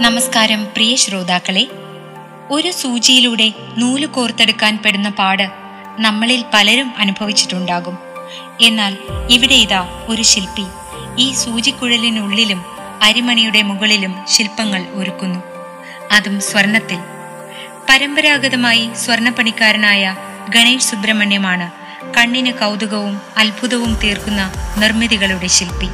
നമസ്കാരം 0.00 0.64
പ്രിയ 0.64 0.96
ശ്രോതാക്കളെ. 0.96 1.66
ഒരു 2.50 2.70
സൂചിയിലൂടെ 2.70 3.52
നൂൽ 3.78 4.06
കോർത്തെടുക്കാൻ 4.06 4.78
പെടുന്ന 4.84 5.08
പാട് 5.08 5.50
നമ്മളിൽ 5.98 6.44
പലരും 6.54 6.94
അനുഭവിച്ചിട്ടുണ്ടാകും. 6.98 7.98
എന്നാൽ 8.60 8.98
ഇവിടെ 9.30 9.54
ഇതാ 9.54 10.04
ഒരു 10.08 10.22
ശില്പി. 10.22 10.64
ഈ 11.18 11.32
സൂചിക്കുഴലിനുള്ളിലും 11.32 12.64
അരിമണിയുടെ 13.02 13.62
മുകളിലും 13.62 14.14
ശില്പങ്ങൾ 14.28 14.86
ഒരുക്കുന്നു. 14.92 15.42
അതും 16.12 16.40
സ്വർണത്തിൽ. 16.40 16.98
പരമ്പരാഗതമായി 17.90 18.90
സ്വർണപ്പണിക്കാരനായ 18.96 20.16
ഗണേഷ് 20.48 20.84
സുബ്രഹ്മണ്യമാണ് 20.84 21.70
കണ്ണിന് 22.16 22.52
കൗതുകവും 22.52 23.20
അത്ഭുതവും 23.36 23.98
തീർക്കുന്ന 24.04 24.52
നിർമ്മിതികളുടെ 24.78 25.46
ശില്പി. 25.46 25.88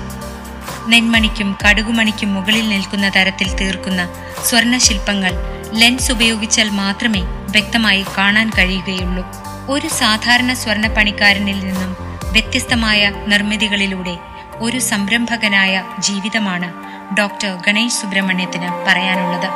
നെന്മണിക്കും 0.88 1.58
കടുകുമണിക്കും 1.68 2.34
മുകളിൽ 2.34 2.68
നിൽക്കുന്ന 2.68 3.08
തരത്തിൽ 3.16 3.54
തീർക്കുന്ന 3.54 4.08
സ്വർണശില്പങ്ങൾ 4.44 5.32
ലെൻസ് 5.72 6.12
ഉപയോഗിച്ചാൽ 6.12 6.70
മാത്രമേ 6.70 7.20
വ്യക്തമായി 7.22 8.04
കാണാൻ 8.18 8.50
കഴിയുകയുള്ളൂ. 8.58 9.26
ഒരു 9.68 9.88
സാധാരണ 9.88 10.52
സ്വർണപ്പണിക്കാരനിൽ 10.52 11.60
നിന്നും 11.60 11.96
വ്യത്യസ്തമായ 12.32 13.12
നിർമ്മിതികളിലൂടെ 13.26 14.18
ഒരു 14.56 14.78
സംരംഭകനായ 14.78 15.84
ജീവിതമാണ് 15.98 16.72
ഡോക്ടർ 17.18 17.58
ഗണേഷ് 17.66 17.94
സുബ്രഹ്മണ്യത്തിന് 17.94 18.84
പറയാനുള്ളത്. 18.86 19.50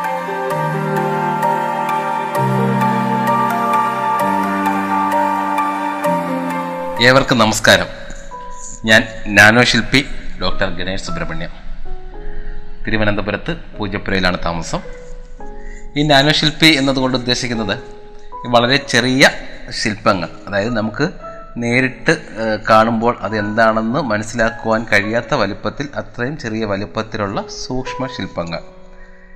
ഏവർക്കും 7.02 7.38
നമസ്കാരം. 7.38 7.86
ഞാൻ 8.84 9.06
നാനോ 9.26 9.64
ശില്പി 9.64 10.06
ഡോക്ടർ 10.42 10.74
ഗണേഷ് 10.78 11.02
സുബ്രഹ്മണ്യം. 11.02 11.50
തിരുവനന്തപുരത്ത് 12.86 13.56
പൂജപ്പുരയിലാണ് 13.56 14.38
താമസം. 14.44 14.80
ഈ 15.96 16.02
നാനോ 16.02 16.32
ശില്പി 16.32 16.66
എന്നതുകൊണ്ട് 16.66 17.18
ഉദ്ദേശിക്കുന്നത് 17.18 17.78
വളരെ 18.46 18.76
ചെറിയ 18.76 19.30
ശില്പങ്ങൾ. 19.70 20.28
അതായത് 20.48 20.76
നമുക്ക് 20.76 21.08
നേരിട്ട് 21.56 22.22
കാണുമ്പോൾ 22.70 23.16
അതെന്താണെന്ന് 23.20 24.00
മനസ്സിലാക്കുവാൻ 24.00 24.86
കഴിയാത്ത 24.92 25.34
വലുപ്പത്തിൽ 25.34 25.88
അത്രയും 25.94 26.38
ചെറിയ 26.38 26.64
വലുപ്പത്തിലുള്ള 26.64 27.44
സൂക്ഷ്മ 27.66 28.06
ശില്പങ്ങൾ. 28.06 28.60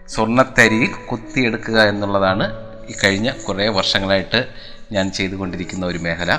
സ്വർണത്തരിയിൽ 0.09 0.93
കുത്തിയെടുക്കുക 1.07 1.83
എന്നുള്ളതാണ് 1.83 2.53
ഈ 2.89 2.95
കഴിഞ്ഞ 3.05 3.31
കുറേ 3.31 3.69
വർഷങ്ങളായിട്ട് 3.69 4.47
ഞാൻ 4.93 5.13
ചെയ്തുകൊണ്ടിരിക്കുന്ന 5.13 5.87
ഒരു 5.87 5.99
മേഖല. 5.99 6.39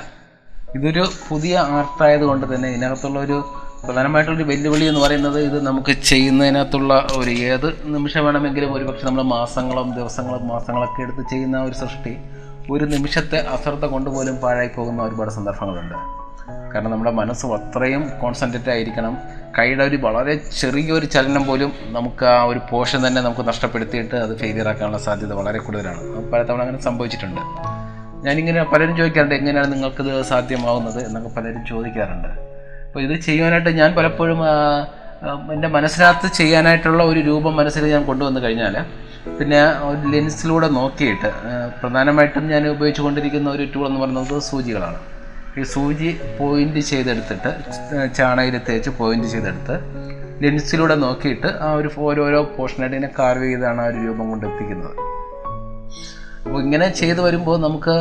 ഇതൊരു 0.74 1.12
പുതിയ 1.28 1.58
ആർട്ടായത് 1.58 2.20
കൊണ്ട് 2.20 2.54
തന്നെ 2.54 2.68
ഇതിനകത്തുള്ള 2.68 3.18
ഒരു 3.20 3.61
പ്രധാനമായിട്ടുള്ളൊരു 3.84 4.48
വെല്ലുവിളി 4.48 4.84
എന്ന് 4.84 5.00
പറയുന്നത് 5.00 5.40
ഇത് 5.40 5.66
നമുക്ക് 5.66 5.92
ചെയ്യുന്നതിനകത്തുള്ള 5.92 7.06
ഒരു 7.16 7.30
ഏത് 7.30 7.76
നിമിഷം 7.84 8.24
വേണമെങ്കിലും 8.24 8.74
ഒരുപക്ഷെ 8.74 9.06
നമ്മൾ 9.06 9.22
മാസങ്ങളും 9.22 9.94
ദിവസങ്ങളും 9.94 10.48
മാസങ്ങളൊക്കെ 10.48 11.02
എടുത്ത് 11.02 11.30
ചെയ്യുന്ന 11.30 11.62
ഒരു 11.62 11.74
സൃഷ്ടി 11.74 12.16
ഒരു 12.70 12.84
നിമിഷത്തെ 12.84 13.36
അശ്രദ്ധ 13.36 13.84
കൊണ്ടുപോലും 13.84 14.36
പാഴായി 14.36 14.70
പോകുന്ന 14.76 15.02
ഒരുപാട് 15.02 15.30
സന്ദർഭങ്ങളുണ്ട്. 15.30 15.94
കാരണം 16.74 16.90
നമ്മുടെ 16.90 17.10
മനസ്സ് 17.10 17.46
അത്രയും 17.46 18.10
കോൺസെൻട്രേറ്റ് 18.20 18.70
ആയിരിക്കണം. 18.70 19.18
കൈയുടെ 19.58 19.84
ഒരു 19.84 19.96
വളരെ 19.96 20.40
ചെറിയൊരു 20.60 21.06
ചലനം 21.06 21.46
പോലും 21.46 21.72
നമുക്ക് 21.82 22.24
ആ 22.24 22.42
ഒരു 22.42 22.60
പോഷൻ 22.70 23.06
തന്നെ 23.06 23.22
നമുക്ക് 23.22 23.48
നഷ്ടപ്പെടുത്തിയിട്ട് 23.48 24.14
അത് 24.14 24.38
ഫെയിലിയർ 24.38 24.68
ആക്കാനുള്ള 24.68 24.98
സാധ്യത 24.98 25.32
വളരെ 25.32 25.58
കൂടുതലാണ്. 25.58 26.30
പലതവണ 26.32 26.60
അങ്ങനെ 26.60 26.78
സംഭവിച്ചിട്ടുണ്ട്. 26.78 27.40
ഞാനിങ്ങനെ 28.26 28.62
പലരും 28.62 28.96
ചോദിക്കാറുണ്ട് 28.96 29.34
എങ്ങനെയാണ് 29.34 29.72
നിങ്ങൾക്കിത് 29.72 30.22
സാധ്യമാവുന്നത് 30.22 31.06
എന്നൊക്കെ 31.06 31.28
പലരും 31.28 31.66
ചോദിക്കാറുണ്ട്. 31.70 32.51
അപ്പോൾ 32.92 33.04
ഇത് 33.04 33.14
ചെയ്യുവാനായിട്ട് 33.26 33.70
ഞാൻ 33.78 33.90
പലപ്പോഴും 33.98 34.40
എന്റെ 35.54 35.68
മനസ്സിനകത്ത് 35.68 36.28
ചെയ്യാനായിട്ടുള്ള 36.38 37.02
ഒരു 37.02 37.20
രൂപം 37.28 37.52
മനസ്സിൽ 37.60 37.84
ഞാൻ 37.92 38.02
കൊണ്ടുവന്നു 38.08 38.40
കഴിഞ്ഞാൽ 38.44 38.74
പിന്നെ 39.38 39.60
ഒരു 39.88 40.08
ലെൻസിലൂടെ 40.14 40.68
നോക്കിയിട്ട് 40.78 41.28
പ്രധാനമായിട്ടും 41.80 42.44
ഞാൻ 42.52 42.62
ഉപയോഗിച്ചുകൊണ്ടിരിക്കുന്ന 42.68 43.48
ഒരു 43.50 43.64
ടൂൾ 43.74 43.84
എന്ന് 43.86 44.00
പറയുന്നത് 44.00 44.34
സൂചികളാണ്. 44.50 44.98
ഈ 45.58 45.64
സൂചി 45.74 46.10
പോയിന്റ് 46.38 46.82
ചെയ്തെടുത്തിട്ട് 46.90 47.50
ചാണയിൽ 48.18 48.58
തേച്ച് 48.68 48.92
പോയിന്റ് 49.00 49.30
ചെയ്തെടുത്ത് 49.34 49.76
ലെൻസിലൂടെ 50.44 50.98
നോക്കിയിട്ട് 51.06 51.50
ആ 51.64 51.70
ഒരു 51.80 51.90
ഓരോരോ 52.08 52.42
പോർഷനായിട്ട് 52.58 52.96
ഇതിനെ 52.96 53.12
കാർവ് 53.18 53.48
ചെയ്താണ് 53.50 53.82
ആ 53.86 53.88
ഒരു 53.92 53.98
രൂപം 54.06 54.28
കൊണ്ട് 54.30 54.46
എത്തിക്കുന്നത്. 54.50 54.94
അപ്പോൾ 56.44 56.58
ഇങ്ങനെ 56.62 56.86
ചെയ്തു 57.00 57.20
വരുമ്പോൾ 57.20 57.56
നമുക്ക് 57.66 57.94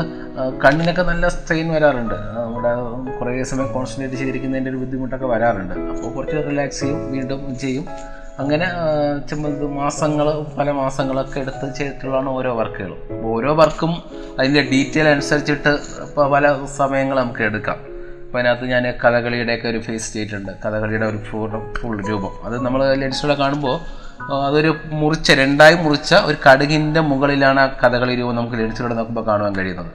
കണ്ണിനൊക്കെ 0.63 1.03
നല്ല 1.09 1.25
സ്ട്രെയിൻ 1.35 1.67
വരാറുണ്ട്. 1.73 2.15
നമ്മുടെ 2.37 2.71
കുറേ 3.19 3.43
സമയം 3.51 3.69
കോൺസെൻട്രേറ്റ് 3.73 4.17
ചെയ്തിരിക്കുന്നതിന്റെ 4.21 4.71
ഒരു 4.71 4.77
ബുദ്ധിമുട്ടൊക്കെ 4.77 5.27
വരാറുണ്ട്. 5.33 5.75
അപ്പോൾ 5.91 6.09
കുറച്ച് 6.15 6.49
റിലാക്സ് 6.49 6.81
ചെയ്യും 6.81 6.99
വീണ്ടും 7.11 7.43
ചെയ്യും. 7.63 7.85
അങ്ങനെ 8.39 8.67
മാസങ്ങൾ 9.79 10.27
പല 10.57 10.71
മാസങ്ങളൊക്കെ 10.71 11.39
എടുത്ത് 11.39 11.67
ചെയ്തിട്ടുള്ളതാണ് 11.77 12.29
ഓരോ 12.29 12.51
വർക്കുകളും. 12.59 12.99
അപ്പോൾ 13.15 13.29
ഓരോ 13.37 13.51
വർക്കും 13.61 13.91
അതിന്റെ 14.39 14.61
ഡീറ്റെയിൽ 14.71 15.07
അനുസരിച്ചിട്ട് 15.07 15.73
ഇപ്പോൾ 16.07 16.27
പല 16.35 16.53
സമയങ്ങൾ 16.79 17.15
നമുക്ക് 17.19 17.43
എടുക്കാം. 17.49 17.79
അപ്പോൾ 18.25 18.39
അതിനകത്ത് 18.39 18.65
ഞാൻ 18.73 18.83
കഥകളിയുടെയൊക്കെ 19.03 19.67
ഒരു 19.67 19.79
ഫേസ് 19.87 20.13
ചെയ്തിട്ടുണ്ട്. 20.13 20.51
കഥകളിയുടെ 20.65 21.05
ഒരു 21.05 21.19
ഫുൾ 21.29 21.49
ഫുൾ 21.79 21.97
രൂപം. 22.09 22.33
അത് 22.43 22.55
നമ്മൾ 22.65 22.81
ലെൻസിലൂടെ 23.01 23.35
കാണുമ്പോൾ 23.39 23.75
അതൊരു 24.29 24.71
മുറിച്ച 24.99 25.31
രണ്ടായി 25.39 25.75
മുറിച്ച 25.75 26.13
ഒരു 26.13 26.37
കടുകിന്റെ 26.45 27.01
മുകളിലാണ് 27.01 27.59
ആ 27.59 27.67
കഥകളി 27.81 28.15
രൂപം 28.19 28.35
നമുക്ക് 28.35 28.57
ലെൻസിലൂടെ 28.59 28.95
നോക്കുമ്പോൾ 28.99 29.25
കാണുവാൻ 29.29 29.53
കഴിയുന്നത്. 29.59 29.91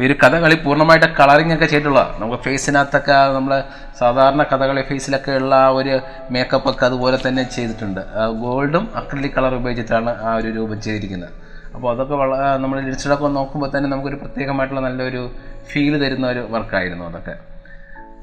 ഈ 0.00 0.06
ഒരു 0.06 0.14
കഥകളി 0.22 0.56
പൂർണമായിട്ട് 0.64 1.06
കളറിംഗ് 1.06 1.54
ഒക്കെ 1.54 1.66
ചെയ്തിട്ടുള്ള 1.66 2.16
നമുക്ക് 2.20 2.42
ഫേസിനകത്തൊക്കെ 2.42 3.16
നമ്മൾ 3.36 3.52
സാധാരണ 4.00 4.42
കഥകളി 4.42 4.82
ഫേസിലൊക്കെ 4.82 5.32
ഉള്ള 5.40 5.54
ആ 5.54 5.68
ഒരു 5.68 6.00
മേക്കപ്പ് 6.34 6.68
ഒക്കെ 6.70 6.84
അതുപോലെ 6.86 7.18
തന്നെ 7.26 7.42
ചെയ്തിട്ടുണ്ട്. 7.56 8.00
ഗോൾഡും 8.42 8.90
അക്രലിക് 9.00 9.36
കളർ 9.38 9.54
ഉപയോഗിച്ചിട്ടാണ് 9.60 10.12
ആ 10.26 10.34
ഒരു 10.34 10.48
രൂപം 10.58 10.80
ചെയ്തിരിക്കുന്നത്. 10.80 11.32
അപ്പോൾ 11.74 11.88
അതൊക്കെ 11.94 12.14
വള 12.14 12.34
നമ്മൾ 12.64 12.80
ലിസ്റ്റിലൊക്കെ 12.80 13.28
നോക്കുമ്പോൾ 13.38 13.70
തന്നെ 13.76 13.88
നമുക്കൊരു 13.92 14.16
പ്രത്യേകമായിട്ടുള്ള 14.16 14.82
നല്ലൊരു 14.88 15.30
ഫീൽ 15.70 15.94
തരുന്ന 16.04 16.26
ഒരു 16.34 16.42
വർക്കായിരുന്നു 16.54 17.04
അതൊക്കെ. 17.10 17.34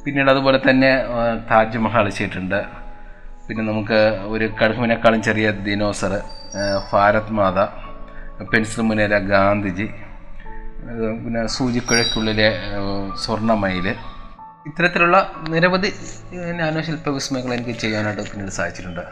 പിന്നീട് 0.06 0.30
അതുപോലെ 0.30 0.60
തന്നെ 0.70 0.94
താജ്മഹൽ 1.52 2.10
ചെയ്തിട്ടുണ്ട്. 2.10 2.83
പിന്നെ 3.48 3.64
നമുക്ക് 3.70 4.00
ഒരു 4.34 4.46
കടുകുമിനേക്കാളും 4.60 5.22
ചെറിയ 5.28 5.48
ദിനോസർ 5.66 6.14
ഭാരത് 6.92 7.34
മാത 7.40 7.60
പെൻസിൽ 8.52 8.82
മുനേര 8.82 9.18
ഗാന്ധിജി 9.32 9.88
പിന്നെ 11.24 11.42
സൂചിക്കുഴയ്ക്കുള്ളിലെ 11.56 12.48
സ്വർണമയിൽ 13.24 13.88
ഇത്തരത്തിലുള്ള 14.70 15.18
നിരവധി 15.50 15.90
നാനോ 16.60 16.82
വിസ്മയങ്ങൾ 17.18 17.54
എനിക്ക് 17.54 17.76
ചെയ്യാനായിട്ട് 17.80 18.24
പിന്നീട് 18.32 18.54
സാധിച്ചിട്ടുണ്ട്. 18.60 19.04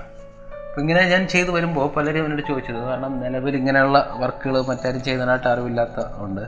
അപ്പോൾ 0.68 0.82
ഇങ്ങനെ 0.82 1.02
ഞാൻ 1.14 1.24
ചെയ്തു 1.28 1.52
വരുമ്പോൾ 1.56 1.88
പലരും 1.96 2.26
എന്നോട് 2.26 2.44
ചോദിച്ചത് 2.50 2.80
കാരണം 2.90 3.14
നിലവിൽ 3.24 3.56
ഇങ്ങനെയുള്ള 3.56 3.98
വർക്കുകൾ 4.22 4.58
മറ്റാരും 4.70 5.02
ചെയ്തതായിട്ട് 5.08 5.48
അറിവില്ലാത്ത 5.54 6.06
ഉണ്ട് 6.26 6.44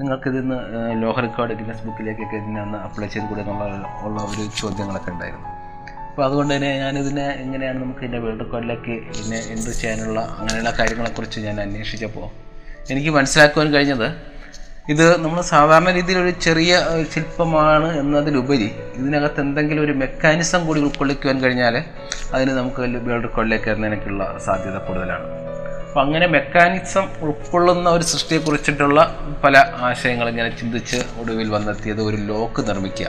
നിങ്ങൾക്കിതിന്ന് 0.00 0.58
ലോഹ 1.02 1.16
റെക്കോർഡ് 1.20 1.56
ഗിന്നസ് 1.60 1.84
ബുക്കിലേക്കൊക്കെ 1.86 2.36
ഇതിനെ 2.36 2.60
ഒന്ന് 2.62 2.78
അപ്ലൈ 2.86 3.08
ചെയ്ത് 3.14 3.26
കൂടെ 3.30 3.42
എന്നുള്ള 3.44 3.88
ഉള്ള 4.02 4.18
ഒരു 4.30 4.44
ചോദ്യങ്ങളൊക്കെ 4.60 5.10
ഉണ്ടായിരുന്നു. 5.10 5.48
അപ്പോൾ 6.12 6.24
അതുകൊണ്ട് 6.24 6.54
തന്നെ 6.54 6.70
ഞാനിതിനെ 6.78 7.26
എങ്ങനെയാണ് 7.42 7.82
നമുക്ക് 7.82 7.98
ഇതിന്റെ 7.98 8.18
വേൾഡ് 8.18 8.40
റെക്കോർഡിലേക്ക് 8.40 8.94
ഇതിനെ 9.18 9.38
എൻട്രി 9.52 9.72
ചെയ്യാനുള്ള 9.72 10.20
അങ്ങനെയുള്ള 10.38 10.70
കാര്യങ്ങളെക്കുറിച്ച് 10.78 11.38
ഞാൻ 11.40 11.60
അന്വേഷിച്ചപ്പോൾ 11.60 12.26
എനിക്ക് 12.90 13.10
മനസ്സിലാക്കുവാൻ 13.10 13.68
കഴിഞ്ഞത് 13.72 14.08
ഇത് 14.92 15.22
നമ്മൾ 15.22 15.40
സാധാരണ 15.40 15.90
രീതിയിൽ 15.90 16.18
ഒരു 16.18 16.30
ചെറിയ 16.30 16.72
ശില്പമാണ് 17.12 17.98
എന്നതിലുപരി 18.00 18.68
ഇതിനകത്ത് 18.98 19.40
എന്തെങ്കിലും 19.40 19.82
ഒരു 19.82 19.92
മെക്കാനിസം 19.92 20.66
കൂടി 20.66 20.80
ഉൾക്കൊള്ളിക്കുവാൻ 20.80 21.38
കഴിഞ്ഞാൽ 21.44 21.76
അതിന് 22.34 22.50
നമുക്ക് 22.50 22.80
വേൾഡ് 22.80 23.22
റെക്കോർഡിലേക്ക് 23.22 23.70
വരുന്നതിനൊക്കെയുള്ള 23.70 24.38
സാധ്യത 24.46 24.78
കൂടുതലാണ്. 24.88 25.26
അപ്പം 25.88 26.00
അങ്ങനെ 26.02 26.26
മെക്കാനിസം 26.26 27.06
ഉൾക്കൊള്ളുന്ന 27.20 27.90
ഒരു 27.90 28.02
സൃഷ്ടിയെക്കുറിച്ചിട്ടുള്ള 28.02 29.00
പല 29.44 29.56
ആശയങ്ങൾ 29.88 30.28
ഇങ്ങനെ 30.28 30.50
ചിന്തിച്ച് 30.60 31.00
ഒടുവിൽ 31.20 31.48
വന്നെത്തിയത് 31.50 32.02
ഒരു 32.02 32.16
ലോക്ക് 32.16 32.62
നിർമ്മിക്കുക. 32.68 33.08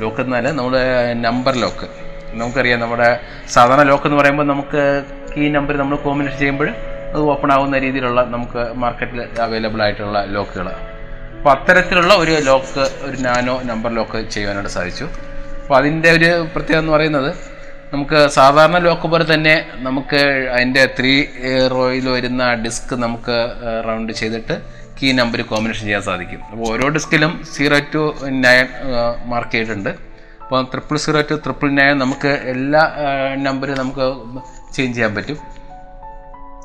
ലോക്ക് 0.00 0.20
എന്നാൽ 0.20 0.46
നമ്മുടെ 0.60 1.14
നമ്പർ 1.26 1.54
ലോക്ക് 1.54 1.88
നമുക്കറിയാം 2.40 2.80
നമ്മുടെ 2.84 3.08
സാധാരണ 3.56 3.84
ലോക്ക് 3.90 4.06
എന്ന് 4.08 4.18
പറയുമ്പോൾ 4.20 4.46
നമുക്ക് 4.52 4.82
കീ 5.32 5.44
നമ്പർ 5.56 5.76
നമ്മൾ 5.82 5.96
കോമ്പിനേഷൻ 6.06 6.38
ചെയ്യുമ്പോൾ 6.42 6.70
അത് 7.12 7.22
ഓപ്പൺ 7.34 7.50
ആവുന്ന 7.56 7.76
രീതിയിലുള്ള 7.84 8.22
നമുക്ക് 8.34 8.62
മാർക്കറ്റിൽ 8.84 9.20
അവൈലബിൾ 9.44 9.82
ആയിട്ടുള്ള 9.84 10.20
ലോക്കുകൾ 10.36 10.68
അപ്പോൾ 11.38 11.50
അത്തരത്തിലുള്ള 11.56 12.12
ഒരു 12.22 12.34
ലോക്ക് 12.48 12.84
ഒരു 13.08 13.18
നാനോ 13.26 13.54
നമ്പർ 13.70 13.90
ലോക്ക് 13.98 14.18
ചെയ്യാനായിട്ട് 14.34 14.72
സാധിച്ചു. 14.78 15.06
അപ്പോൾ 15.62 15.76
അതിന്റെ 15.80 16.10
ഒരു 16.16 16.30
പ്രത്യേകത 16.54 16.80
എന്ന് 16.82 16.92
പറയുന്നത് 16.96 17.30
നമുക്ക് 17.92 18.18
സാധാരണ 18.38 18.78
ലോക്ക് 18.86 19.06
പോലെ 19.12 19.24
തന്നെ 19.34 19.54
നമുക്ക് 19.86 20.20
അതിന്റെ 20.54 20.82
ത്രീ 20.96 21.14
റോയിൽ 21.74 22.06
വരുന്ന 22.16 22.42
ഡിസ്ക് 22.64 22.92
നമുക്ക് 23.04 23.36
റൗണ്ട് 23.86 24.12
ചെയ്തിട്ട് 24.20 24.56
കീ 24.98 25.08
നമ്പർ 25.20 25.40
കോമ്പിനേഷൻ 25.52 25.84
ചെയ്യാൻ 25.88 26.02
സാധിക്കും. 26.10 26.40
അപ്പോൾ 26.52 26.66
ഓരോ 26.74 26.86
ഡിസ്കിലും 26.96 27.32
സീറോ 27.54 27.78
ടു 27.94 28.02
നയൻ 28.44 28.66
മാർക്ക് 29.32 29.52
ചെയ്തിട്ടുണ്ട്. 29.56 29.92
അപ്പോൾ 30.48 30.62
triple 30.72 30.96
zero 31.04 31.20
to 31.30 31.34
triple 31.44 31.68
nine 31.78 31.94
നമുക്ക് 32.02 32.30
എല്ലാ 32.52 32.82
നമ്പറും 33.46 33.76
നമുക്ക് 33.80 34.04
ചേഞ്ച് 34.74 34.94
ചെയ്യാൻ 34.96 35.12
പറ്റും. 35.16 35.38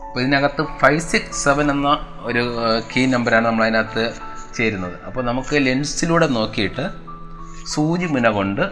അപ്പോൾ 0.06 0.20
ഇതിനകത്ത് 0.24 0.64
ഫൈവ് 0.82 1.02
സിക്സ് 1.10 1.42
സെവൻ 1.46 1.66
എന്ന 1.74 1.90
ഒരു 2.30 2.44
കീ 2.92 3.02
നമ്പറാണ് 3.16 3.46
നമ്മൾ 3.50 3.64
അതിനകത്ത് 3.66 4.06
ചേരുന്നത്. 4.58 4.96
അപ്പോൾ 5.08 5.26
നമുക്ക് 5.30 5.56
ലെൻസിലൂടെ 5.66 6.30
നോക്കിയിട്ട് 6.38 6.86
സൂചി 7.74 8.08
മുന 8.14 8.32
കൊണ്ട് 8.38 8.64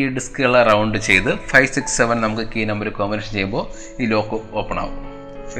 ഈ 0.00 0.10
ഡിസ്കുകളെ 0.18 0.62
റൗണ്ട് 0.70 0.98
ചെയ്ത് 1.08 1.30
ഫൈവ് 1.52 1.72
സിക്സ് 1.78 1.96
സെവൻ 2.00 2.20
നമുക്ക് 2.26 2.46
കീ 2.52 2.64
നമ്പർ 2.72 2.92
കോമ്പിനേഷൻ 3.00 3.32
ചെയ്യുമ്പോൾ 3.38 3.64
ഈ 4.02 4.10
ലോക്ക് 4.14 4.42
ഓപ്പൺ 4.62 4.78
ആവും. 4.84 5.00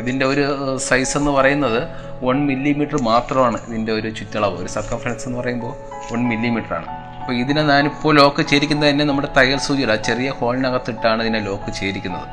ഇതിന്റെ 0.02 0.24
ഒരു 0.34 0.46
സൈസ് 0.90 1.16
എന്ന് 1.22 1.34
പറയുന്നത് 1.40 1.80
വൺ 2.28 2.38
മില്ലിമീറ്റർ 2.52 3.00
മാത്രമാണ് 3.10 3.58
ഇതിന്റെ 3.68 3.94
ഒരു 3.98 4.10
ചുറ്റളവ്. 4.20 4.56
ഒരു 4.62 4.70
സർക്കംഫറൻസ് 4.78 5.26
എന്ന് 5.30 5.40
പറയുമ്പോൾ 5.42 5.74
വൺ 6.12 6.22
മില്ലിമീറ്റർ 6.32 6.74
ആണ്. 6.80 6.88
അപ്പോൾ 7.28 7.40
ഇതിനെ 7.40 7.62
ഞാനിപ്പോൾ 7.68 8.12
ലോക്ക് 8.18 8.42
ചെയ്തിരിക്കുന്നത് 8.50 8.88
തന്നെ 8.90 9.04
നമ്മുടെ 9.08 9.28
തയ്യൽ 9.36 9.58
സൂചിയുടെ 9.64 9.92
ആ 9.94 9.96
ചെറിയ 10.06 10.28
ഹോളിനകത്തിട്ടാണ് 10.36 11.20
ഇതിനെ 11.24 11.40
ലോക്ക് 11.48 11.70
ചെയ്തിരിക്കുന്നത്. 11.78 12.28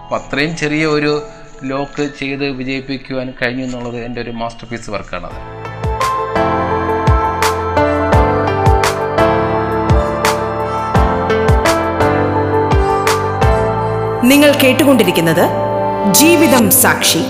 അപ്പോൾ 0.00 0.16
അത്രയും 0.16 0.52
ചെറിയ 0.62 0.86
ഒരു 0.94 1.12
ലോക്ക് 1.70 2.04
ചെയ്ത് 2.20 2.44
വിജയിപ്പിക്കുവാൻ 2.58 3.28
കഴിഞ്ഞു 3.40 3.64
എന്നുള്ളത് 3.66 3.98
എന്റെ 4.06 4.20
ഒരു 4.24 4.32
മാസ്റ്റർ 4.40 4.66
പീസ് 4.70 4.90
വർക്കാണത് 4.94 5.38
നിങ്ങൾ 14.32 14.52
കേട്ടുകൊണ്ടിരിക്കുന്നത് 14.64 15.44
ജീവിതം 16.22 16.66
സാക്ഷി. 16.82 17.22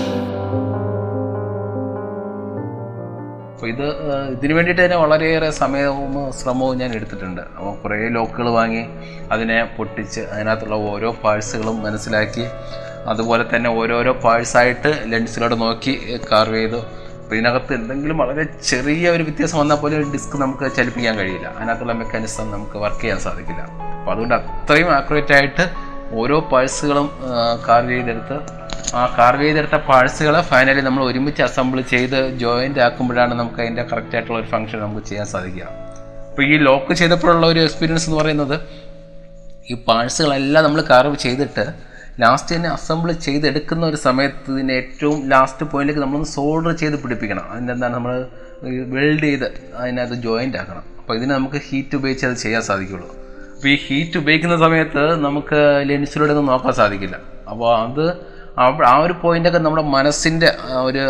ഇത് 3.71 3.85
ഇതിന് 4.35 4.53
വേണ്ടിയിട്ട് 4.57 4.81
തന്നെ 4.85 4.97
വളരെയേറെ 5.03 5.49
സമയവും 5.61 6.13
ശ്രമവും 6.39 6.75
ഞാൻ 6.81 6.91
എടുത്തിട്ടുണ്ട്. 6.97 7.41
അപ്പോൾ 7.57 7.73
കുറേ 7.81 7.97
ലോക്കുകൾ 8.17 8.47
വാങ്ങി 8.59 8.83
അതിനെ 9.33 9.57
പൊട്ടിച്ച് 9.77 10.21
അതിനകത്തുള്ള 10.33 10.77
ഓരോ 10.91 11.11
പാഴ്സുകളും 11.23 11.77
മനസ്സിലാക്കി 11.85 12.45
അതുപോലെ 13.11 13.43
തന്നെ 13.51 13.69
ഓരോരോ 13.81 14.11
പാഴ്സായിട്ട് 14.25 14.89
ലെൻസിലോട് 15.11 15.55
നോക്കി 15.61 15.93
കാർവ് 16.31 16.57
ചെയ്തു. 16.61 16.81
അപ്പോൾ 17.21 17.35
ഇതിനകത്ത് 17.37 17.71
എന്തെങ്കിലും 17.79 18.17
വളരെ 18.21 18.43
ചെറിയ 18.69 19.09
ഒരു 19.15 19.23
വ്യത്യാസം 19.27 19.57
വന്നാൽ 19.61 19.77
പോലും 19.81 20.09
ഡിസ്ക് 20.15 20.35
നമുക്ക് 20.43 20.65
ചലിപ്പിക്കാൻ 20.77 21.15
കഴിയില്ല. 21.19 21.47
അതിനകത്തുള്ള 21.57 21.93
മെക്കാനിസം 22.01 22.47
നമുക്ക് 22.55 22.77
വർക്ക് 22.83 23.01
ചെയ്യാൻ 23.03 23.19
സാധിക്കില്ല. 23.27 23.61
അപ്പോൾ 23.99 24.11
അതുകൊണ്ട് 24.13 24.35
അത്രയും 24.39 24.89
ആക്യുറേറ്റ് 24.97 25.33
ആയിട്ട് 25.37 25.65
ഓരോ 26.21 26.37
പാഴ്സുകളും 26.51 27.07
കാർവ് 27.67 27.91
ചെയ്തെടുത്ത് 27.91 28.37
ആ 28.99 29.03
കാർവ് 29.17 29.43
ചെയ്തെടുത്ത 29.43 29.77
പാഴ്സുകൾ 29.89 30.35
ഫൈനലി 30.41 30.81
നമ്മൾ 30.87 31.03
ഒരുമിച്ച് 31.03 31.41
അസംബിൾ 31.41 31.81
ചെയ്ത് 31.93 32.17
ജോയിന്റ് 32.41 32.79
ആക്കുമ്പോഴാണ് 32.79 33.33
നമുക്ക് 33.39 33.61
അതിന്റെ 33.63 33.83
കറക്റ്റായിട്ടുള്ള 33.91 34.39
ഒരു 34.39 34.49
ഫംഗ്ഷൻ 34.53 34.79
നമുക്ക് 34.79 35.03
ചെയ്യാൻ 35.09 35.27
സാധിക്കുക. 35.35 35.67
അപ്പോൾ 36.29 36.43
ഈ 36.43 36.57
ലോക്ക് 36.67 36.93
ചെയ്തപ്പോഴുള്ള 36.93 37.45
ഒരു 37.53 37.59
എക്സ്പീരിയൻസ് 37.59 38.05
എന്ന് 38.09 38.19
പറയുന്നത് 38.21 38.55
ഈ 39.71 39.75
പാഴ്സുകളെല്ലാം 39.87 40.63
നമ്മൾ 40.65 40.81
കാർവ് 40.91 41.15
ചെയ്തിട്ട് 41.25 41.65
ലാസ്റ്റ് 42.21 42.55
തന്നെ 42.55 42.69
അസംബിൾ 42.69 43.11
ചെയ്തെടുക്കുന്ന 43.25 43.83
ഒരു 43.85 43.95
സമയത്ത് 44.07 44.51
ഇതിന് 44.53 44.73
ഏറ്റവും 44.79 45.19
ലാസ്റ്റ് 45.33 45.65
പോയിന്റിലേക്ക് 45.71 46.01
നമ്മളൊന്ന് 46.01 46.29
സോൾഡർ 46.37 46.71
ചെയ്ത് 46.81 46.97
പിടിപ്പിക്കണം. 47.03 47.45
അതിന്റെ 47.51 47.73
എന്താണ് 47.73 47.95
നമ്മൾ 47.95 48.13
വെൽഡ് 48.95 49.23
ചെയ്ത് 49.23 49.47
അതിനകത്ത് 49.81 50.17
ജോയിന്റ് 50.25 50.57
ആക്കണം. 50.57 50.83
അപ്പോൾ 50.99 51.13
ഇതിനെ 51.17 51.33
നമുക്ക് 51.35 51.61
ഹീറ്റ് 51.67 51.95
ഉപയോഗിച്ച് 51.95 52.25
അത് 52.25 52.35
ചെയ്യാൻ 52.43 52.61
സാധിക്കുള്ളൂ. 52.61 53.07
അപ്പോൾ 53.55 53.67
ഈ 53.67 53.77
ഹീറ്റ് 53.87 54.17
ഉപയോഗിക്കുന്ന 54.17 54.57
സമയത്ത് 54.65 55.03
നമുക്ക് 55.27 55.59
ലെൻസിലൂടെ 55.89 56.31
ഒന്നും 56.35 56.45
നോക്കാൻ 56.45 56.73
സാധിക്കില്ല. 56.81 57.17
അപ്പോൾ 57.51 57.69
അത് 57.77 58.05
ആ 58.59 58.93
ഒരു 59.03 59.13
പോയിന്റൊക്കെ 59.21 59.59
നമ്മുടെ 59.65 59.83
മനസ്സിന്റെ 59.95 60.49
ഒരു 60.87 61.03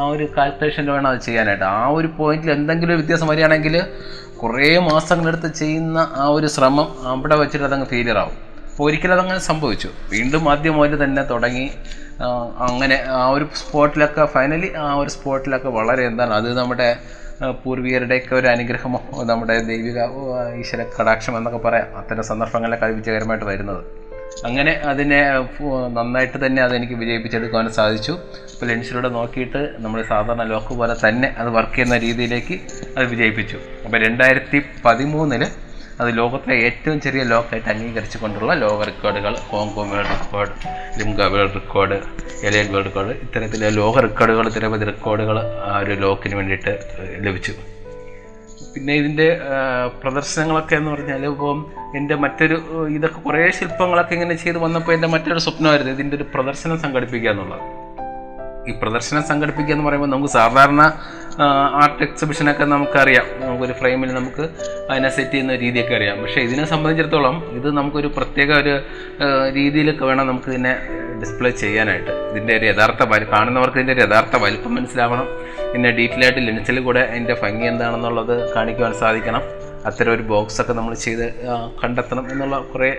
ആ 0.00 0.04
ഒരു 0.12 0.26
കാൽക്കുലേഷനിൽ 0.36 0.90
വേണം 0.94 1.08
അത് 1.12 1.20
ചെയ്യാനായിട്ട്. 1.26 1.64
ആ 1.64 1.86
ഒരു 1.98 2.08
പോയിന്റിൽ 2.18 2.50
എന്തെങ്കിലും 2.58 2.92
ഒരു 2.94 3.00
വ്യത്യാസം 3.00 3.28
വരികയാണെങ്കിൽ 3.32 3.76
കുറേ 4.40 4.70
മാസങ്ങളെടുത്ത് 4.88 5.48
ചെയ്യുന്ന 5.60 5.98
ആ 6.22 6.26
ഒരു 6.36 6.48
ശ്രമം 6.56 6.88
അവിടെ 7.12 7.36
വെച്ചിട്ട് 7.42 7.66
അതങ്ങ് 7.68 7.86
ഫെയിലിയർ 7.92 8.18
ആവും. 8.22 8.36
അപ്പോൾ 8.70 8.86
ഒരിക്കലും 8.88 9.14
അതങ്ങനെ 9.16 9.40
സംഭവിച്ചു. 9.50 9.88
വീണ്ടും 10.12 10.44
ആദ്യം 10.50 10.74
മുതൽ 10.80 11.04
തന്നെ 11.04 11.22
തുടങ്ങി 11.30 11.66
അങ്ങനെ 12.68 12.96
ആ 13.20 13.22
ഒരു 13.36 13.44
സ്പോട്ടിലൊക്കെ 13.60 14.24
ഫൈനലി 14.34 14.68
ആ 14.84 14.88
ഒരു 15.02 15.10
സ്പോട്ടിലൊക്കെ 15.16 15.70
വളരെ 15.78 16.02
എന്താണ് 16.10 16.32
അത് 16.40 16.48
നമ്മുടെ 16.58 16.88
പൂർവികരുടെയൊക്കെ 17.62 18.34
ഒരു 18.40 18.48
അനുഗ്രഹമോ 18.54 19.00
നമ്മുടെ 19.30 19.56
ദൈവിക 19.70 19.98
ഈശ്വര 20.60 20.82
കടാക്ഷം 20.96 21.34
എന്നൊക്കെ 21.38 21.60
പറയാം. 21.68 21.88
അത്തരം 22.00 22.24
സന്ദർഭങ്ങളിലൊക്കെ 22.30 22.86
അത് 22.86 22.94
വിജയകരമായിട്ട് 23.00 23.46
വരുന്നത്. 23.52 23.82
അങ്ങനെ 24.48 24.72
അതിനെ 24.90 25.20
നന്നായിട്ട് 25.96 26.38
തന്നെ 26.46 26.60
അതെനിക്ക് 26.66 26.96
വിജയിപ്പിച്ചെടുക്കാൻ 27.02 27.70
സാധിച്ചു. 27.78 28.12
അപ്പോൾ 28.52 28.66
ലെൻസിലൂടെ 28.70 29.08
നോക്കിയിട്ട് 29.16 29.60
നമ്മൾ 29.84 29.98
സാധാരണ 30.10 30.44
ലോക്ക് 30.52 30.74
പോലെ 30.80 30.94
തന്നെ 31.04 31.28
അത് 31.40 31.48
വർക്ക് 31.56 31.74
ചെയ്യുന്ന 31.76 31.96
രീതിയിലേക്ക് 32.06 32.56
അത് 32.96 33.04
വിജയിപ്പിച്ചു. 33.12 33.58
അപ്പോൾ 33.84 33.98
രണ്ടായിരത്തി 34.06 34.60
പതിമൂന്നിൽ 34.84 35.44
അത് 36.02 36.10
ലോകത്തിലെ 36.18 36.56
ഏറ്റവും 36.66 36.98
ചെറിയ 37.04 37.22
ലോക്കായിട്ട് 37.32 37.70
അംഗീകരിച്ചു 37.72 38.18
കൊണ്ടുള്ള 38.22 38.52
ലോക 38.64 38.84
റെക്കോർഡുകൾ 38.90 39.34
Hong Kong 39.50 39.92
world 39.94 40.12
record 40.16 40.52
Limca 40.98 41.20
world 41.34 41.54
record 41.58 41.96
എലിയൻ 42.48 42.68
world 42.74 42.86
record 42.88 43.14
ഇത്തരത്തിലെ 43.24 43.70
ലോക 43.80 43.94
റെക്കോർഡുകൾ 44.06 44.46
നിരവധി 44.56 44.86
റെക്കോർഡുകൾ 44.92 45.38
ആ 45.70 45.72
ഒരു 45.78 45.96
ലോക്കിന് 46.04 46.36
വേണ്ടിയിട്ട് 46.40 46.74
ലഭിച്ചു. 47.26 47.54
പിന്നെ 48.78 48.94
ഇതിന്റെ 48.94 49.26
പ്രദർശനങ്ങളൊക്കെ 50.02 50.76
എന്ന് 50.76 50.90
പറഞ്ഞാൽ 50.90 51.26
ഇപ്പം 51.26 51.58
എന്റെ 51.96 52.14
മറ്റൊരു 52.14 52.56
ഇതൊക്കെ 52.88 53.20
കുറേ 53.20 53.50
ശില്പങ്ങളൊക്കെ 53.50 54.14
ഇങ്ങനെ 54.14 54.34
ചെയ്ത് 54.34 54.58
വന്നപ്പോൾ 54.58 54.92
എന്റെ 54.92 55.08
മറ്റൊരു 55.08 55.38
സ്വപ്നമായിരുന്നു 55.38 55.92
ഇതിന്റെ 55.92 56.16
ഒരു 56.16 56.26
പ്രദർശനം 56.34 56.78
സംഘടിപ്പിക്കുക 56.78 57.30
എന്നുള്ളത്. 57.30 57.64
ഈ 58.68 58.72
പ്രദർശനം 58.82 59.22
സംഘടിപ്പിക്കുക 59.22 59.72
എന്ന് 59.72 59.84
പറയുമ്പോൾ 59.84 60.06
നമുക്ക് 60.06 60.32
സാധാരണ 60.32 60.82
ആർട്ട് 61.46 62.02
എക്സിബിഷനൊക്കെ 62.06 62.64
നമുക്കറിയാം. 62.72 63.26
നമുക്കൊരു 63.42 63.74
ഫ്രെയിമിൽ 63.80 64.10
നമുക്ക് 64.18 64.44
അതിനെ 64.90 65.08
സെറ്റ് 65.16 65.32
ചെയ്യുന്ന 65.32 65.54
രീതിയൊക്കെ 65.64 65.94
അറിയാം. 65.98 66.16
പക്ഷേ 66.22 66.40
ഇതിനെ 66.46 66.64
സംബന്ധിച്ചിടത്തോളം 66.72 67.36
ഇത് 67.58 67.68
നമുക്കൊരു 67.78 68.08
പ്രത്യേക 68.16 68.50
ഒരു 68.62 68.74
രീതിയിലൊക്കെ 69.58 70.04
വേണം 70.10 70.26
നമുക്ക് 70.30 70.50
ഇതിനെ 70.54 70.72
ഡിസ്പ്ലേ 71.20 71.50
ചെയ്യാനായിട്ട്. 71.62 72.12
ഇതിന്റെ 72.30 72.52
ഒരു 72.58 72.66
യഥാർത്ഥ 72.70 73.02
വലി 73.12 73.26
കാണുന്നവർക്ക് 73.34 73.78
ഇതിന്റെ 73.80 73.94
ഒരു 73.96 74.02
യഥാർത്ഥ 74.06 74.36
വലിപ്പം 74.44 74.74
മനസ്സിലാവണം. 74.78 75.28
പിന്നെ 75.72 75.88
ഡീറ്റെയിൽ 76.00 76.24
ആയിട്ട് 76.26 76.42
ലെൻസിൽ 76.48 76.78
കൂടെ 76.88 77.02
അതിന്റെ 77.12 77.34
ഭംഗി 77.42 77.66
എന്താണെന്നുള്ളത് 77.72 78.34
കാണിക്കുവാൻ 78.54 78.92
സാധിക്കണം. 79.02 79.42
അത്തരം 79.88 80.12
ഒരു 80.16 80.24
ബോക്സൊക്കെ 80.30 80.72
നമ്മൾ 80.72 80.94
ചെയ്ത് 81.06 81.26
കണ്ടെത്തണം 81.82 82.24
എന്നുള്ള 82.32 82.56
കുറേ 82.72 82.90